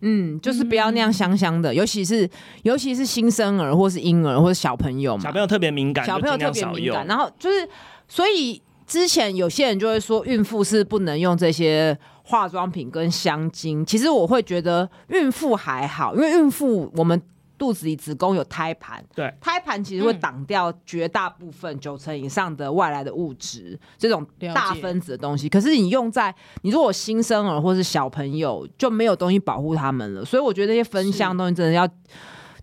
[0.01, 2.29] 嗯，就是不要那样香香的，嗯、尤其是
[2.63, 7.05] 尤其是新生儿或是婴儿或是小朋友嘛，小朋友特别敏感，小朋友特别敏感。
[7.05, 7.67] 然后就是，
[8.07, 13.85] 所以之前有些人就会说，孕妇是不能用这些化妆品跟香精。
[13.85, 17.21] 其实我会觉得孕妇还好，因为孕妇我们。
[17.59, 25.47] 肚子里子宫有胎盘，对，胎盘其实会挡掉绝大部分九成以上的外来的物质，这种大分子的东西。
[25.47, 30.25] 可是你用在你如果新生儿或是小朋友，就没有东西保护他们了。
[30.25, 31.87] 所以我觉得那些分箱东西真的要。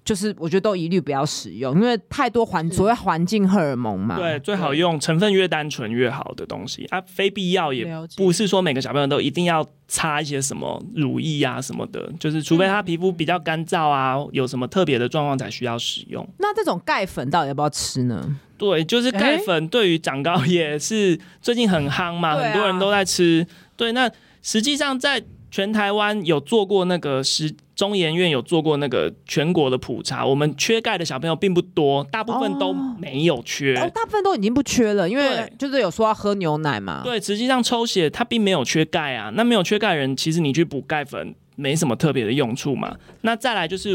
[0.07, 4.17] 就是我觉得都一律不要使用，因为太多环所谓环境荷尔蒙嘛。
[4.17, 7.85] 对，最好用成分越单纯越好的东西啊，非必要也
[8.17, 16.25] 不是说每个小朋友都一定要擦一些什么乳液啊什么的，就是除非他皮肤比较干燥啊，有什么特别的状况才需要使用。
[16.39, 18.39] 那这种钙粉到底要不要吃呢？
[18.57, 23.45] 对，就是钙粉对于长高也是最近很夯嘛，很多人都在吃。
[23.77, 24.09] 对，那
[24.41, 27.55] 实际上在全台湾有做过那个实。
[27.77, 37.03] 中研院有做过那个全国的普查，我们缺钙的小朋友并不多，大部分都没有缺，哦哦、大部分都已经不缺了，因为就是有说要喝牛奶嘛。
[37.05, 42.97] 对，实际上抽血它并没有缺钙啊，那没有缺钙人，其实你去补钙粉没什么特别的用处嘛。
[43.21, 43.91] 那再来就是，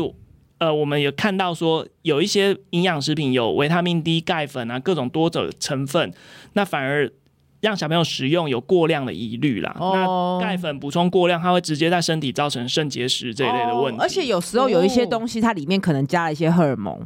[0.60, 6.14] 呃，我们有看到说有一些营养食品有维他命 D 钙粉啊，各种多种成分，
[6.54, 7.12] 那反而。
[7.62, 9.76] 让小朋友食用有过量的疑虑啦。
[9.80, 9.94] Oh.
[10.42, 14.00] 那钙粉补充过量，它会直接在身体造成肾结石这一类的问题。
[14.00, 14.02] Oh.
[14.02, 17.04] 而且有时候有一些东西，它里面可能加了一些荷尔蒙，oh.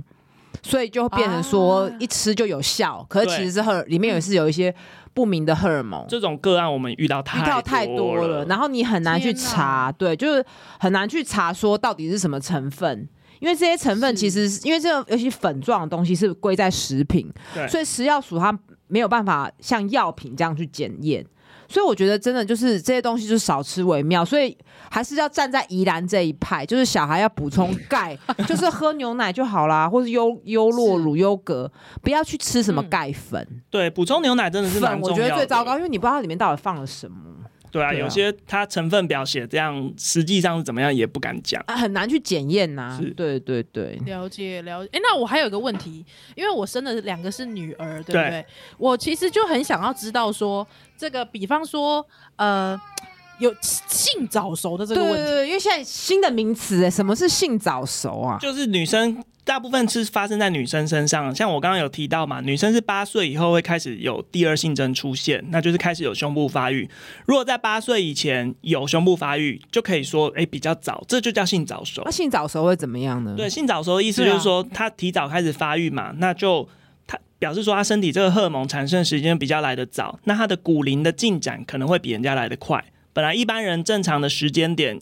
[0.63, 3.05] 所以就会变成说一吃就有效。
[3.05, 3.07] Ah.
[3.09, 4.73] 可是其实是荷里面也是有一些
[5.13, 6.05] 不明的荷尔蒙。
[6.07, 10.45] 这种个案我们遇到太遇到太多了，然后你很难去查，对，就是
[10.79, 13.07] 很难去查说到底是什么成分。
[13.41, 17.29] 因为这些成分其实是因为这个尤其粉状的东西是归在食品，
[17.67, 18.57] 所以食药署它。
[18.87, 21.25] 没有办法像药品这样去检验，
[21.67, 24.23] 所以我觉得真的就是这些东西就少吃为妙。
[24.23, 24.55] 所以
[24.89, 28.17] 还是要站在宜兰这一派，就是小孩要补充钙，
[28.47, 31.71] 就是喝牛奶就好啦，或是优优酪乳、优格，
[32.01, 33.45] 不要去吃什么钙粉。
[33.49, 37.17] 嗯、对，补充牛奶真的是粉，我觉得最糟糕，因为你不知道它里面到底放了什么。
[37.75, 42.97] 对啊，有些它成分表写这样，实际上是怎么样也不敢讲，啊，很难去检验呐。
[43.17, 44.89] 对对对，了解了解。
[44.93, 48.29] 哎，那我还有一个问题，因为我生的两个是女儿，对不对？
[48.29, 48.45] 对
[48.77, 50.65] 我其实就很想要知道说，
[50.97, 52.05] 这个比方说，
[52.37, 52.79] 呃，
[53.39, 58.37] 有性早熟的这个问题，对对对，因为现在新的名词，哎，什么是性早熟啊？
[58.39, 66.89] 就是女生大部分是发生在女生身上，像我刚刚有提到嘛，女生是八岁以后会开始有第二性征出现，那就是开始有胸部发育。
[67.25, 72.01] 如果在八岁以前有胸部发育，就可以说哎、欸、比较早，这就叫性早熟。
[72.05, 73.35] 那性早熟会怎么样呢？
[73.37, 76.67] 对，性早熟的意思就是说，她提早开始发育嘛，那就
[77.05, 82.83] 他表示说他身体这个荷尔蒙产生时间比较来得早，那他的骨龄的进展可能会比人家来得快。
[83.15, 84.99] 本来一般人正常的时间点。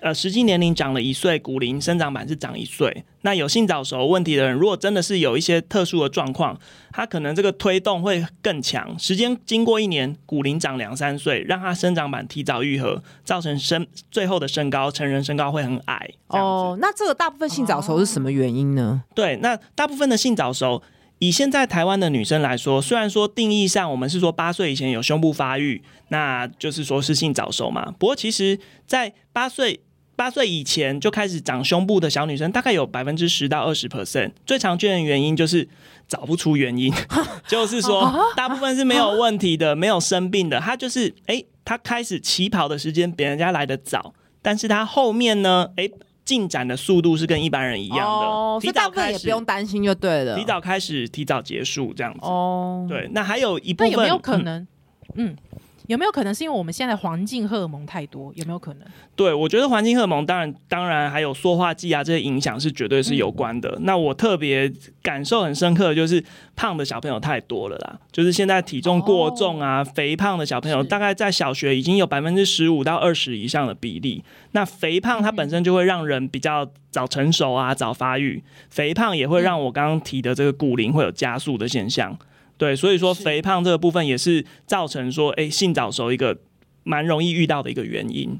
[0.00, 3.04] 呃，实际年龄长了一岁，骨龄生长板是长一岁。
[3.20, 6.58] 那有性早熟问题的人，如果真的是有一些特殊的状况，
[6.90, 8.98] 他可能这个推动会更强。
[8.98, 16.10] 时间经过一年，骨龄长两三岁，让他生长板提早愈合，造成身最后的身高，成人身高会很矮。
[16.28, 19.04] 哦，那这个大部分性早熟是什么原因呢？
[19.14, 20.82] 对，那大部分的性早熟。
[21.20, 27.94] 以现在台湾的女生来说，虽然说定义上我们是说八岁以前有胸部发育，那就是说是性早熟嘛。
[27.98, 29.80] 不过其实，在八岁
[30.16, 34.32] 八岁以前就开始长胸部的小女生，大概有百分之十到二十 percent。
[34.46, 35.68] 最常见的原因就是
[36.08, 36.90] 找不出原因，
[37.46, 40.58] 就是说大部分是没有问题的，没有生病的。
[40.58, 45.92] 她就是诶，她开始起跑的时间比人家来的早，但是她后面呢，诶。
[46.30, 50.38] 进展的速度是跟一般人一样的，哦、所以大部分也不用担心就对了。
[50.38, 52.20] 提早开始，提早结束这样子。
[52.22, 54.64] 哦，对，那还有一部分有没有可能？
[55.16, 55.26] 嗯。
[55.26, 55.36] 嗯
[55.90, 58.32] 有没有可能是因为我们现在环境荷尔蒙太多？
[58.36, 58.86] 有没有可能？
[59.16, 63.68] 对，我觉得环境荷尔蒙当然当然还有塑化剂啊这些影响是绝对是有关的。
[63.70, 64.72] 嗯、那我特别
[65.02, 66.22] 感受很深刻的就是
[66.54, 74.22] 胖的小朋友太多了啦，就是现在体重过重啊、哦、肥胖的小朋友，大概在小学已经有百分之十五到二十以上的比例。
[74.52, 82.16] 那肥胖它本身就会让人比较早成熟啊、早发育，肥胖也会让我刚刚提的这个骨龄会有加速的现象。
[82.60, 86.36] 对，所以说肥胖这个部分也是造成说，哎，性早熟一个
[86.82, 88.38] 蛮容易遇到的一个原因。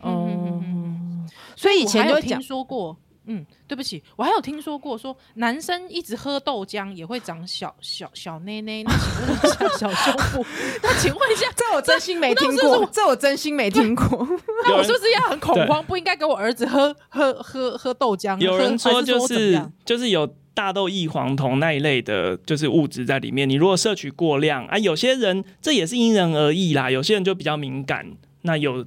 [0.00, 10.46] 哦、嗯，所以以前就听说过，嗯，对不起，我还有听说过说，男生一直喝豆浆也会长小小小内内，那请问一下小胸部，
[10.82, 14.26] 那请问一下，这我真心没听过，这，我真心没听过，
[14.64, 18.40] 那我是不是要很恐慌，不应该给我儿子喝喝喝喝豆浆？
[18.40, 20.34] 有人说就是说就是有。
[20.54, 23.48] 大豆异黄酮那一类的，就是物质在里面。
[23.48, 26.90] 你如果摄取过量啊，有些人这也是因人而异啦。
[26.90, 28.06] 有些人就比较敏感，
[28.42, 28.84] 那有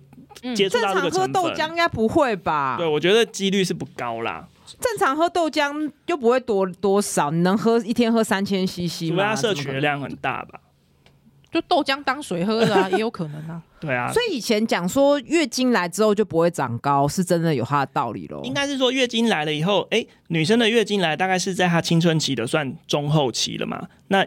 [0.55, 1.33] 接触到这个成分。
[1.33, 2.77] 正常喝豆浆应该不会吧？
[2.77, 4.47] 对，我觉得几率是不高啦。
[4.79, 9.09] 正常喝豆浆又不会多多少，你能喝一天喝三千 CC 吗？
[9.09, 10.59] 除非他摄取的量很大吧。
[11.59, 13.61] 就豆浆当水喝的啊， 也有可能啊。
[13.79, 18.41] 对啊，所以以前讲说月经来之后就不会长高，是真的有它的道理喽。
[18.43, 23.87] 应该是说月经来了以后，哎、欸，女生的月经来大概是在她青春期的算中后期了嘛。
[24.07, 24.25] 那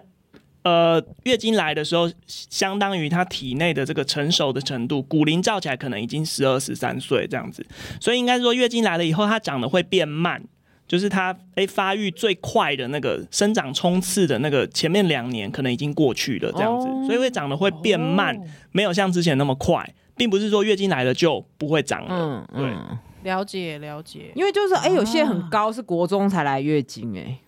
[0.63, 7.65] 呃，月经来的时候，相当于她体内的这个成熟的程度，骨龄照起来可能已经十二十三岁这样子。
[8.01, 10.43] 所以应该说月经来了以后，她长得会变慢。
[10.91, 18.41] 就是它诶，发育最快的那个生长冲刺的那个前面两年可能已经过去了，这样子，哦、所以会长得会变慢，哦、
[18.73, 22.45] 没有像之前那么快，并不是说月经来了就不会长了。
[22.53, 27.39] 嗯，对，了解了解，因为就是哎，有些很高是国中才来月经哎，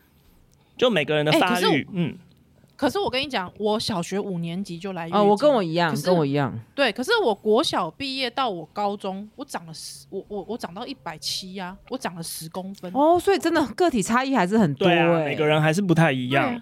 [0.77, 2.17] 就每个人的发育，嗯。
[2.83, 6.53] 可是我跟你讲，我小学五年级就来月经，哦，我跟我一样，跟我一样。
[6.75, 12.91] 对，可是我国小毕业到我高中，我长了十，我我我长到一百七呀，我长了十公分。
[12.93, 16.61] 哦，所以真的个体差异还是很多，欸，对啊，每个人还是不太一样。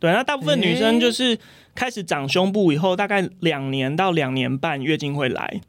[0.00, 1.38] 对，那大部分女生就是
[1.72, 5.60] 开始长胸部以后，大概两年到两年半月经会来。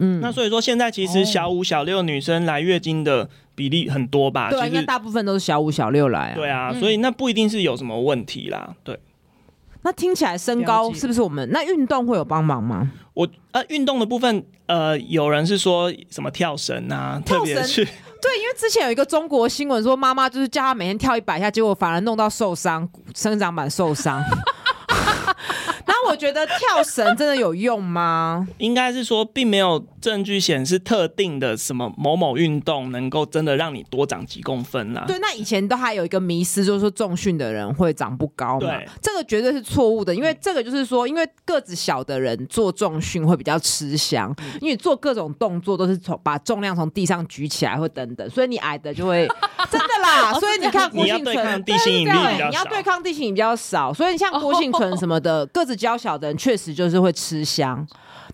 [0.00, 4.50] 嗯，那所以说现在其实小五、小六女生来月经的比例很多吧？
[4.50, 6.34] 对，应该大部分都是小五、小六来啊。
[6.34, 8.74] 对啊，所以那不一定是有什么问题啦。
[8.82, 8.98] 对。
[9.84, 11.48] 那听起来身高是不是我们？
[11.52, 12.90] 那运动会有帮忙吗？
[13.12, 17.84] 我呃，运动的部分呃，有人是说什么跳绳啊，跳绳特别是
[18.20, 24.24] 对，因为之前有一个中国新闻说，妈妈就是叫他每天跳一百下，结果反而弄到受伤，生长板受伤。
[26.14, 28.46] 我觉得跳绳真的有用吗？
[28.58, 35.04] 应该是说，并没有证据显示特定的什么某某运动能够真的让你多长几公分啦。
[35.08, 38.68] 对，那以前都还有一个迷思，就是说重训的人会长不高嘛。
[38.68, 49.26] 对，这个绝对是错误的，因为这个就是说，因为个子小的人做重训会比较吃香，嗯、因为做各种动作都是从把重量从地上举起来或等等，所以你矮的就会
[49.68, 50.32] 真的啦。
[50.34, 57.86] 所以你看郭婞淳，地心引力比较少，你要对抗地心引力比较少，所以你像郭姓存什么的个子娇小的人确实就是会吃香，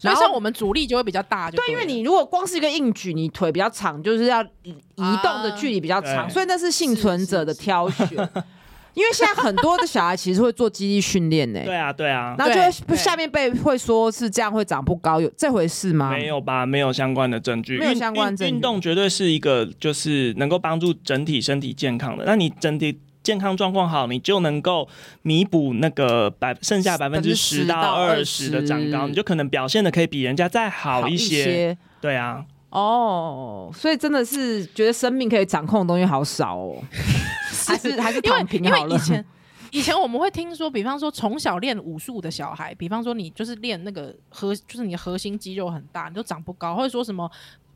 [0.02, 1.50] 然后我们阻力就会比较大。
[1.50, 8.06] 对，因为你如果光是一个硬举，你腿比较长，就是要移动的距离比较长，所以那是幸存者的挑选。
[8.94, 11.60] 因为现在很多的小孩其实会做肌力训练呢。
[11.66, 12.34] 对啊，对啊。
[12.38, 16.10] 然后就会下面被会说是这样会长不高，有这回事吗？
[16.10, 17.78] 没有吧，没有相关的证据。
[17.78, 18.54] 没有相关证据。
[18.54, 22.24] 运动绝对是一个就是能够帮助整体身体健康的。
[22.24, 24.88] 那你整体健康状况好，你就能够
[25.22, 31.40] 弥补那个百剩下百分之十到二十的长高，你就可能表现的可以比人家再好一些。
[31.40, 32.44] 一些对啊。
[32.70, 36.76] 哦，所以真的是觉得生命可以掌控的东西好少哦，
[37.66, 38.88] 还是 还是躺平好了。
[38.88, 39.26] 因为以前
[39.72, 47.30] 以前我们会听说，比方说从小练武术的小孩，比方说你就是练那个核，就是你的核心肌肉很大，你都长不高，或者说什么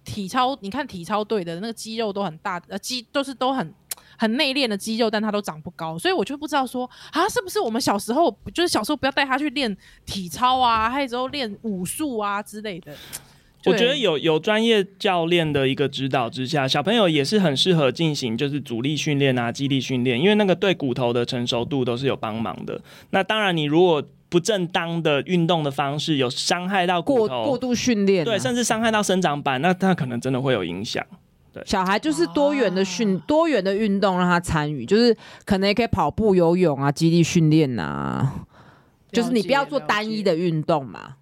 [0.04, 3.72] 体操，你看体操队的那个肌肉都很大，呃肌都是都很
[4.18, 12.92] 很内敛的肌肉，但他都长不高，所以我就不知道说啊，是不是我们小时候就是小时候不要带他去练体操啊，还有之后练武术啊之类的。
[13.66, 22.80] 我觉得有有专业教练的一个指导之下，小朋友也是很适合进行就是阻力训练啊、肌力训练，因为那个对骨头的成熟度都是有帮忙的。
[23.10, 31.04] 那当然，你如果不正当的运动的方式有伤害到骨头，过过度训练、啊，对，甚至伤害到生长板，那那可能真的会有影响。
[31.52, 38.44] 对，小孩就是多元的训、啊、多元的运动让他参与，就是可能也可以跑步、游泳啊、肌力训练啊，
[39.12, 41.14] 就是你不要做单一的运动嘛。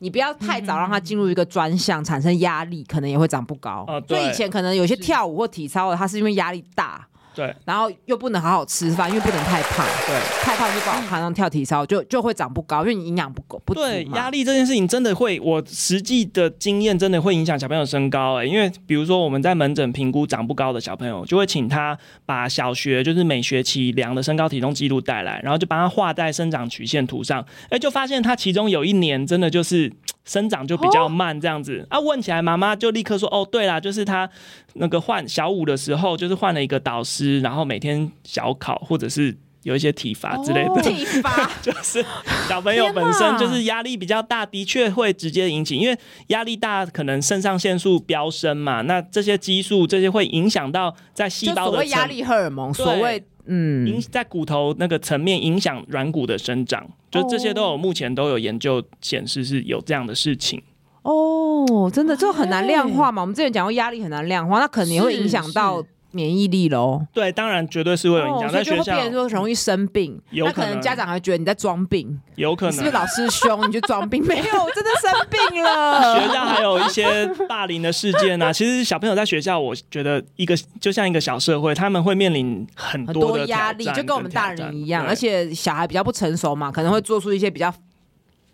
[0.00, 3.84] 你不要太早让他进入一个专项，产生压力，可能也会长不高。
[3.88, 7.06] 哦、所以以前可能有些跳舞或体操的，他是因为压力大。
[7.38, 9.86] 对，然后又不能好好吃饭，因为不能太胖。
[10.08, 11.20] 对，太胖就不好看。
[11.20, 13.80] 然后跳体操就就会长不高，因为你营养不够不足。
[13.80, 18.42] 对，压力这件事情真的会，我实际的经验真的会影响小朋友身高、欸。
[18.42, 27.40] 哎，因为比如说我们在门诊评估长不高的小朋友，就会请他把小学就是每学期量的身高体重记录带来，然后就把它画在生长曲线图上。
[27.66, 29.92] 哎、欸，就发现他其中有一年真的就是
[30.28, 31.98] 生长就比较慢，这样子、哦、啊。
[31.98, 34.30] 问起来，妈妈就立刻说：“哦，对啦，就是他
[34.74, 37.88] 那个换小五的时候，就是换了一个导师，然后每天。”
[38.28, 42.04] 小考或者是有一些体罚之类的，体罚 就是
[42.46, 60.62] 小朋友本身就是压力比较大，的确会直接引起，因为压力大可能肾上腺素飙升嘛，那这些激素这些会影响到在细胞的压力荷尔蒙，所谓嗯，影在骨头那个层面影响软骨的生长，就这些都有目前都有研究显示是有这样的事情。
[61.02, 65.82] 哦，真的就很难量化嘛，我们之前讲过压力很难量化，那可能也会影响到。
[66.10, 68.50] 免疫力喽，对，当然绝对是会有影响。
[68.50, 74.24] 在学校，变成说容易生病，那可能家长还觉得你在装病，有可能是不是老师凶你就装病？
[74.24, 74.42] 没有，
[74.74, 76.18] 真的生病了。
[76.18, 78.50] 学校还有一些霸凌的事件啊。
[78.54, 85.04] 其实小朋友在学校，我觉得一个就像一个小社会，他们会面临很多的压力，就跟我们大人一样。
[85.06, 87.72] 而且小孩比较不成熟嘛，可能会做出一些比较。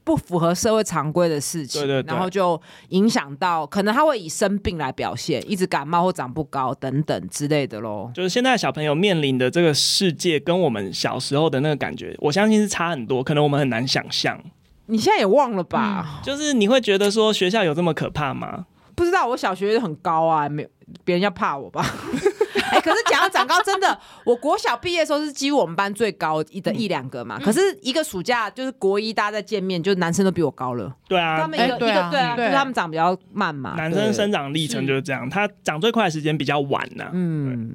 [0.04, 8.10] 不符合社会常规的事情，对对对，然后就影响到，可能他会以生病来表现，一直感冒或长不高等等之类的喽。
[8.14, 14.38] 就是现在小朋友面临的这个世界，跟我们小时候的那个感觉，我相信是差很多，可能我们很难想象。
[14.86, 16.20] 你现在也忘了吧？
[16.20, 18.66] 嗯，就是你会觉得说学校有这么可怕吗？
[18.94, 20.68] 不知道，我小学很高啊，没有
[21.04, 21.82] 别人要怕我吧？
[22.70, 27.36] 哎、欸，可是讲到长高，真的，我国小毕业的时候是几乎我们班最高的一两个嘛。
[27.38, 30.94] 嗯、可是一个暑假就是国一，大家在见面，就是男生都比我高了。
[31.08, 33.74] 对啊，他们一个、欸、对啊，一个对啊，就是他们长比较慢嘛。
[33.76, 37.10] 男生生长历程就是这样，他长最快的时间比较晚呢、啊。
[37.12, 37.74] 嗯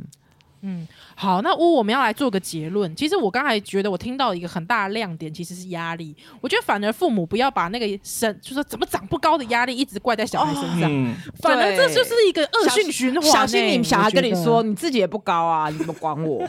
[0.61, 2.93] 嗯，好，那乌我们要来做个结论。
[2.95, 6.15] 其实我刚才觉得我听到一个很大的亮点，其实是压力。
[6.41, 13.31] 我觉得反而父母不要把那个生，就是怎么长不高的压力一直怪在小孩身上，反而这就是一个恶性循环。
[13.31, 16.45] 小心你小孩跟你说，你自己也不高啊，你怎么管我？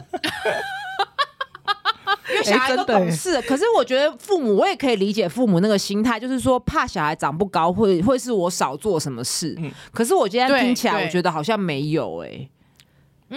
[2.29, 9.53] 因为小孩都懂事，欸、可是我觉得父母，我也可以理解父母那个心态，就是说怕小孩长不高会会是我少做什么事。
[9.57, 12.49] 嗯、可是我今天听起来，我觉得好像没有哎、欸。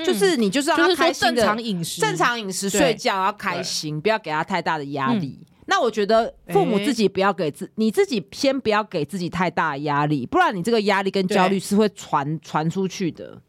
[0.02, 5.38] 就是你就是让他开心的正常饮食，正常饮食睡觉要开心，不要给他太大的压力。
[5.66, 13.40] 那我觉得父母自己不要给自你自己先不要给自己太大的压力，不然你这个压力跟焦虑是会传传出去的。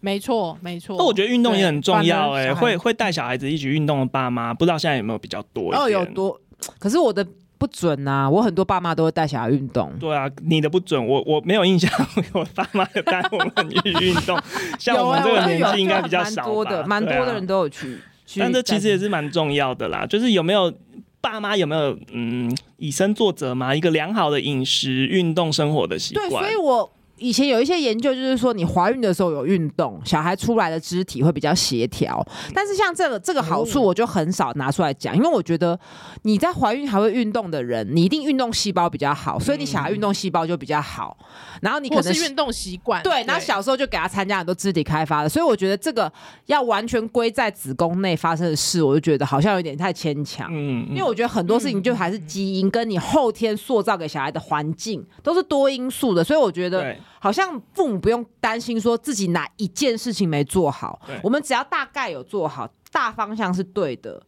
[0.00, 0.96] 没错，没错。
[0.98, 5.74] 那我觉得运动也很重要哎，会会带小孩子一起运动的爸妈，不知道现在有没有比较多？
[5.74, 6.40] 哦，有多。
[6.78, 7.26] 可是我的。
[7.58, 8.30] 不准呐、啊！
[8.30, 9.92] 我很多爸妈都会带小孩运动。
[9.98, 11.90] 对啊，你的不准，我我没有印象，
[12.34, 14.38] 我爸妈有带我们去运动。
[14.78, 16.42] 像我们这个年纪应该比较少？
[16.42, 17.98] 蛮多的，蛮多的人都有去。
[18.26, 20.72] 去但这其实也是蛮重要的啦，就是有没有
[21.20, 23.74] 爸妈有没有嗯以身作则嘛？
[23.74, 26.28] 一个良好的饮食、运动、生活的习惯。
[26.28, 32.24] 对，所以我以前有一些研究，就是说你怀孕的时候有运动，小孩出来的肢体会比较协调。
[32.52, 35.78] 但是像这个这个好处，我就很少拿出来讲，因为我觉得
[36.22, 41.16] 你在怀孕还会运动的人，你一定运动细胞比较好，所以你小孩运动细胞就比较好。
[41.62, 46.12] 然后你可能是运动习惯，对，然后小时候就给他参加很多肢体开发的，所以我觉得这个
[46.46, 50.48] 要完全归在子宫内发生的事，我就觉得好像有点太牵强。
[50.52, 56.94] 嗯，因为我觉得很多事情就还是基因跟你后天塑造给小孩的环境都是多因素的，所以我觉得。
[57.18, 64.22] 好像父母不用担心说自己哪一件事情没做好，我们只要大概有做好，大方向是对的，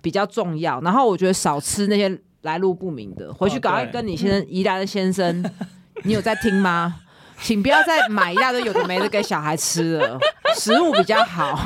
[0.00, 0.80] 比较重要。
[0.80, 5.44] 然后我觉得少吃那些来路不明的，回去赶快跟你先生宜兰的先生，
[6.04, 7.00] 你有在听吗？
[7.40, 10.18] 请不要再买一大堆有的没的给小孩吃了，
[10.54, 11.58] 食物比较好。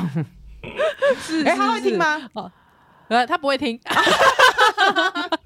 [1.19, 2.29] 是，哎，他会听吗？
[2.33, 2.51] 哦，
[3.09, 3.79] 呃，他不会听。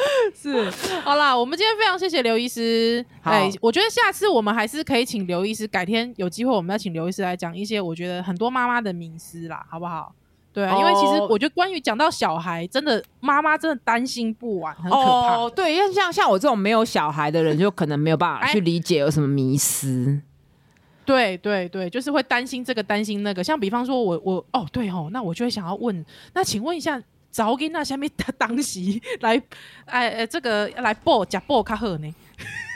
[0.34, 0.70] 是，
[1.02, 3.04] 好啦，我们今天非常谢谢刘医师。
[3.22, 10.12] 哎，我觉得下次我们还是可以请刘医师，改天有机会我们要请刘医师来讲一些我觉得很多妈妈的迷思啦，好不好？
[10.52, 15.36] 对啊，因为其实我觉得关于讲到小孩，真的妈妈真的担心不完，很可怕。
[15.36, 20.20] 哦，对，因为像像我这种没有小孩的人，就可能没有办法去理解有什么迷思。
[21.04, 23.42] 对对对，就是会担心这个担心那个。
[23.44, 27.00] 像比方说我我哦对哦，那我就会想要问，那请问一下。
[27.30, 28.80] 早给那下面的当时
[29.20, 29.40] 来，
[29.84, 32.14] 哎哎，这个来报假报卡好呢？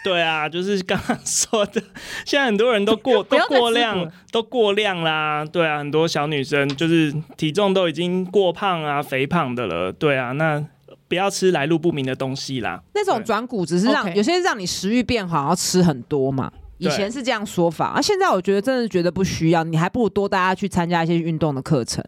[0.05, 1.83] 对啊，就是刚刚说的，
[2.27, 5.43] 现在很多人都过 都过量，都过量啦。
[5.45, 9.91] 对啊，很多小女生就是体重都已经过胖啊、肥胖的了。
[9.91, 10.63] 对啊，那
[11.09, 12.83] 不要吃来路不明的东西啦。
[12.95, 14.15] 那种转骨只是让 Okay.
[14.15, 16.53] 有些让你食欲变好，要吃很多嘛。
[16.77, 22.05] 以前是这样说法，对啊，现在我觉得真的觉得不需要，你还不如多带他去参加一些运动的课程。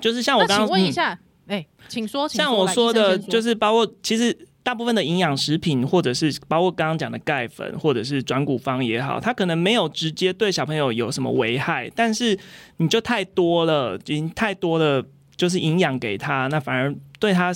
[0.00, 1.12] 就是像我刚刚请问一下。
[1.14, 2.28] 嗯哎、欸，请说。
[2.28, 12.38] 像我说的，就是包括其实大部分的营养食品，或者是包括刚刚讲的钙粉，或者是转骨方也好，它可能没有直接对小朋友有什么危害，但是
[12.78, 15.04] 你就太多了，已经太多了，
[15.36, 17.54] 就是营养给他，那反而对他。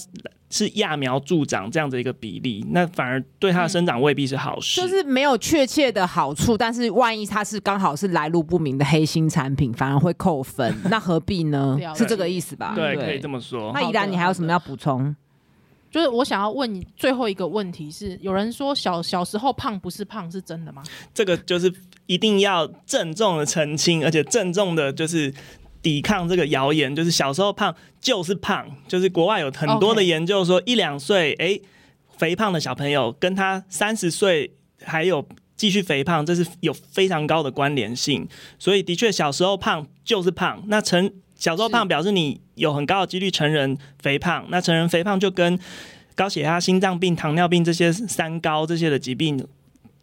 [0.51, 4.81] 是揠苗助长这样的一个比例，那反而对它的生长未必是好事。
[4.81, 11.79] 嗯，就是没有确切的好处，但是万一它是刚好是来路不明的黑心产品，反而会扣分，那何必呢？
[11.97, 12.73] 是这个意思吧？
[12.75, 13.71] 对，对可以这么说。
[13.73, 15.15] 那依然，你还有什么要补充？
[15.89, 20.83] 就是我想要问你最后一个问题是：有人说小小时候胖不是胖，是真的吗？
[21.15, 21.73] 这个就是
[22.07, 25.33] 一定要郑重的澄清，而且郑重的就是。
[25.83, 31.61] 抵抗这个谣言，就是小时候胖就是胖，就是国外有很多的研究说，一两岁诶
[32.19, 34.53] 肥胖的小朋友跟他三十岁
[34.83, 35.27] 还有
[35.57, 38.29] 继续肥胖，这是有非常高的关联性。
[38.59, 45.59] 所以的确小时候胖就是胖，那成小时候胖表示你有很高的几率成人肥胖，那成人肥胖就跟
[46.15, 49.47] 高血压、心脏病、糖尿病这些三高这些的疾病。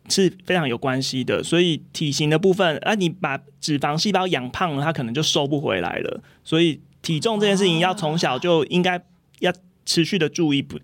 [0.10, 6.22] 是非常有关系的，所以体型的部分，啊，你把脂肪细胞养胖了，它可能就收不回来了。
[6.44, 9.02] 所以体重这件事情要从小就应该
[9.40, 9.52] 要
[9.86, 10.62] 持续的注意。
[10.62, 10.80] 不，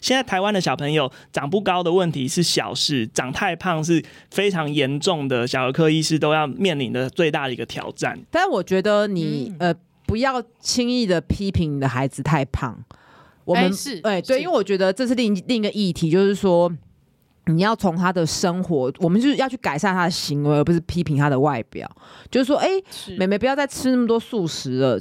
[0.00, 8.18] 现在台湾的小朋友长不高的问题是小事，长太胖是非常严重的，小儿科医师都要面临的最大的一个挑战。
[8.30, 12.84] 但是我觉得你、嗯、呃不要轻易的批评你的孩子太胖。
[13.44, 16.72] 我们、欸、是哎对，因为我觉得这是另另一个议题，就是说。
[17.48, 21.90] 你要从他的生活，我们就是要去改善他的行为，而不是批评他的外表。
[22.30, 25.00] 就是说，哎、欸，妹妹不要再吃那么多素食了，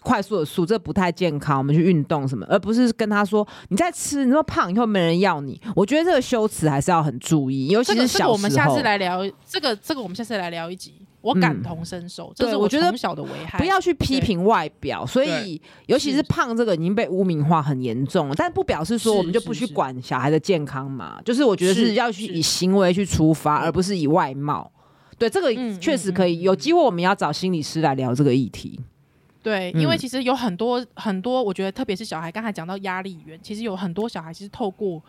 [0.00, 1.58] 快速的素，这不太健康。
[1.58, 5.60] 我们去运动什么，而不是跟他说，你再吃，你那么胖，以后没人要你。
[5.74, 8.08] 我觉得这个修辞还是要很注意，尤其是小时候。
[8.08, 10.94] 这个、这个、我们下次来聊这个，这个我们下次来聊一集。
[11.20, 13.58] 我感同身受，这是我觉得从小的危害。
[13.58, 18.34] 不要去批评外表，所以尤其是胖这个已经被污名化很严重了。
[18.36, 24.70] 但不表示说我们就不去管小孩的健康嘛，就是我觉得是要去以行为去出发，而不是以外貌。
[25.18, 28.78] 对，这个确实可以有机会，我们要找心理师来聊这个议题。
[29.42, 35.02] 对，因为其实有很多很多，我觉得特别是小孩，刚才讲到压力源，其实有很多小孩其实透过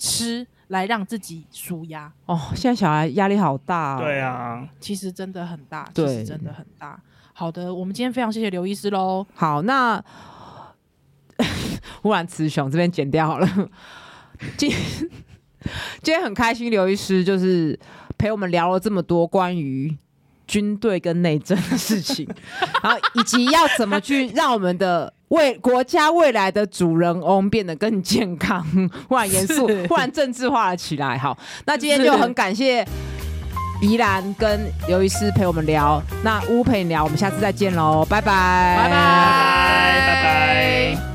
[0.00, 0.48] 吃。
[0.70, 2.40] 来让自己舒压哦！
[2.54, 3.98] 现在小孩压力好大哦。
[3.98, 6.96] 对啊，其实真的很大，对其实真的很大。
[7.32, 9.26] 好的，我们今天非常谢谢刘医师喽。
[9.34, 10.00] 好，那
[12.02, 13.48] 忽然雌雄这边剪掉好了。
[14.56, 14.70] 今
[16.04, 17.76] 今天很开心，刘医师就是
[18.16, 19.98] 陪我们聊了这么多关于
[20.46, 22.32] 军队跟内政的事情，
[22.80, 25.12] 然后以及要怎么去让我们的。
[25.30, 28.64] 为国家未来的主人翁变得更健康，
[29.08, 31.18] 忽然严肃，是忽然政治化了起来。
[31.18, 32.86] 好，那今天就很感谢
[33.80, 38.94] 怡兰跟刘医师陪我们聊，那乌陪你聊，我们下次再见喽，拜拜，拜拜，
[40.06, 41.09] 拜拜。